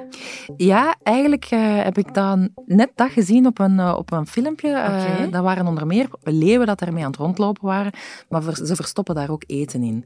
Ja, 0.57 0.97
eigenlijk 1.03 1.51
uh, 1.51 1.83
heb 1.83 1.99
ik 1.99 2.15
dan 2.15 2.49
net 2.67 2.91
dat 2.95 3.11
gezien 3.11 3.47
op 3.47 3.59
een, 3.59 3.81
op 3.95 4.13
een 4.13 4.27
filmpje. 4.27 4.69
Okay. 4.69 5.31
dat 5.31 5.43
waren 5.43 5.67
onder 5.67 5.87
meer 5.87 6.09
leeuwen 6.23 6.67
dat 6.67 6.79
daarmee 6.79 7.05
aan 7.05 7.11
het 7.11 7.21
rondlopen 7.21 7.65
waren, 7.67 7.93
maar 8.29 8.43
ver, 8.43 8.67
ze 8.67 8.77
verstoppen 8.77 9.15
daar 9.15 9.31
ook 9.31 9.43
eten 9.47 9.83
in. 9.83 10.05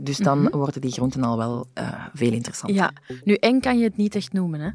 dus 0.00 0.16
dan 0.16 0.40
Mhm. 0.42 0.56
worden 0.56 0.80
die 0.80 0.92
groenten 0.92 1.22
al 1.22 1.36
wel 1.36 1.66
veel 2.12 2.32
interessanter. 2.32 2.76
Ja, 2.78 2.92
nu 3.24 3.34
eng 3.34 3.60
kan 3.60 3.78
je 3.78 3.84
het 3.84 3.96
niet 3.96 4.14
echt 4.14 4.32
noemen, 4.32 4.60
hè? 4.60 4.70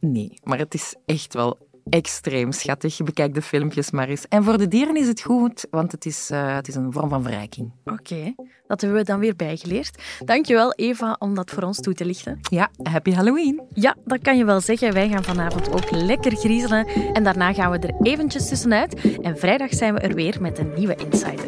Nee, 0.00 0.38
maar 0.42 0.58
het 0.58 0.74
is 0.74 0.94
echt 1.06 1.34
wel 1.34 1.58
extreem 1.90 2.52
schattig. 2.52 3.02
Bekijk 3.02 3.34
de 3.34 3.42
filmpjes 3.42 3.90
maar 3.90 4.08
eens. 4.08 4.26
En 4.28 4.44
voor 4.44 4.58
de 4.58 4.68
dieren 4.68 4.96
is 4.96 5.06
het 5.06 5.20
goed, 5.20 5.66
want 5.70 5.92
het 5.92 6.06
is, 6.06 6.30
uh, 6.30 6.54
het 6.54 6.68
is 6.68 6.74
een 6.74 6.92
vorm 6.92 7.08
van 7.08 7.22
verrijking. 7.22 7.70
Oké, 7.84 8.34
dat 8.66 8.80
hebben 8.80 8.98
we 8.98 9.04
dan 9.04 9.18
weer 9.18 9.36
bijgeleerd. 9.36 10.02
Dankjewel 10.24 10.72
Eva 10.72 11.16
om 11.18 11.34
dat 11.34 11.50
voor 11.50 11.62
ons 11.62 11.80
toe 11.80 11.94
te 11.94 12.04
lichten. 12.04 12.38
Ja, 12.40 12.70
happy 12.82 13.12
Halloween. 13.12 13.60
Ja, 13.74 13.96
dat 14.04 14.22
kan 14.22 14.36
je 14.36 14.44
wel 14.44 14.60
zeggen. 14.60 14.92
Wij 14.92 15.08
gaan 15.08 15.24
vanavond 15.24 15.72
ook 15.72 15.90
lekker 15.90 16.36
griezelen. 16.36 16.86
En 17.12 17.24
daarna 17.24 17.52
gaan 17.52 17.70
we 17.70 17.78
er 17.78 17.94
eventjes 18.02 18.48
tussenuit. 18.48 19.18
En 19.20 19.38
vrijdag 19.38 19.74
zijn 19.74 19.94
we 19.94 20.00
er 20.00 20.14
weer 20.14 20.36
met 20.40 20.58
een 20.58 20.72
nieuwe 20.74 20.94
Insider. 20.94 21.46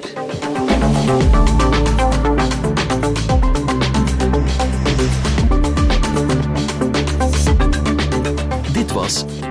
Dit 8.72 8.92
was 8.92 9.24